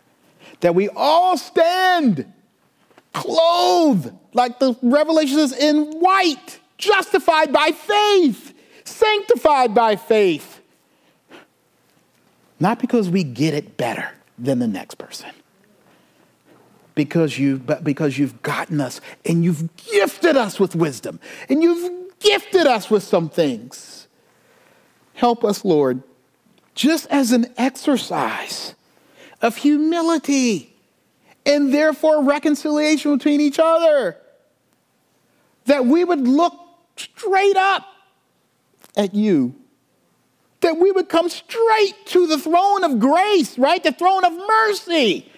That 0.62 0.76
we 0.76 0.88
all 0.90 1.38
stand 1.38 2.32
clothed, 3.14 4.14
like 4.34 4.60
the 4.60 4.78
Revelation 4.82 5.38
says, 5.38 5.54
in 5.54 6.00
white, 6.00 6.60
justified 6.78 7.52
by 7.52 7.72
faith, 7.72 8.54
sanctified 8.86 9.76
by 9.76 9.96
faith 9.96 10.61
not 12.62 12.80
because 12.80 13.10
we 13.10 13.24
get 13.24 13.56
it 13.56 13.76
better 13.76 14.12
than 14.38 14.60
the 14.60 14.68
next 14.68 14.96
person. 14.96 15.32
Because 16.94 17.40
you 17.40 17.58
but 17.58 17.84
because 17.84 18.18
you've 18.18 18.42
gotten 18.44 18.80
us 18.80 19.02
and 19.26 19.44
you've 19.44 19.76
gifted 19.78 20.38
us 20.38 20.60
with 20.60 20.76
wisdom 20.76 21.20
and 21.50 21.64
you've 21.64 22.20
gifted 22.20 22.68
us 22.68 22.90
with 22.92 23.02
some 23.02 23.30
things. 23.30 24.08
Help 25.16 25.44
us, 25.44 25.66
Lord, 25.66 26.04
just 26.76 27.08
as 27.10 27.32
an 27.32 27.52
exercise 27.58 28.76
of 29.42 29.58
humility 29.58 30.76
and 31.46 31.74
therefore 31.74 32.24
reconciliation 32.24 33.18
between 33.18 33.42
each 33.42 33.58
other. 33.58 34.18
That 35.66 35.86
we 35.86 36.04
would 36.04 36.28
look 36.28 36.54
straight 36.96 37.58
up 37.58 37.88
at 38.96 39.16
you 39.16 39.56
that 40.62 40.78
we 40.78 40.92
would 40.92 41.10
come 41.10 41.30
straight 41.30 41.96
to 42.06 42.28
the 42.28 42.38
throne 42.38 42.84
of 42.84 43.00
grace, 43.00 43.58
right? 43.58 43.84
The 43.84 43.92
throne 43.92 44.24
of 44.24 44.34
mercy 44.34 45.32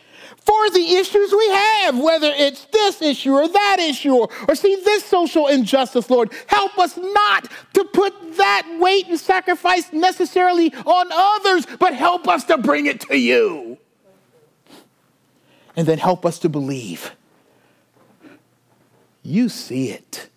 for 0.46 0.70
the 0.72 0.96
issues 0.96 1.32
we 1.32 1.50
have, 1.50 1.98
whether 1.98 2.28
it's 2.28 2.66
this 2.66 3.02
issue 3.02 3.32
or 3.32 3.48
that 3.48 3.78
issue, 3.80 4.14
or, 4.14 4.30
or, 4.48 4.56
see 4.56 4.76
this 4.76 5.06
social 5.06 5.48
injustice, 5.48 6.10
Lord. 6.10 6.32
Help 6.48 6.78
us 6.78 6.98
not 6.98 7.50
to 7.74 7.86
put 7.86 8.14
that 8.38 8.78
weight 8.80 9.08
and 9.08 9.20
sacrifice 9.20 9.94
necessarily 9.94 10.74
on 10.74 11.08
others, 11.12 11.66
but 11.80 11.94
help 11.94 12.28
us 12.28 12.44
to 12.46 12.58
bring 12.58 12.88
it 12.88 13.02
to 13.02 13.18
you. 13.18 13.78
And 15.76 15.88
then 15.88 15.98
help 15.98 16.26
us 16.26 16.40
to 16.40 16.50
believe. 16.50 17.16
You 19.24 19.48
see 19.48 19.90
it, 19.92 20.30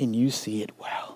and 0.00 0.14
you 0.14 0.30
see 0.30 0.62
it 0.62 0.72
well. 0.78 1.15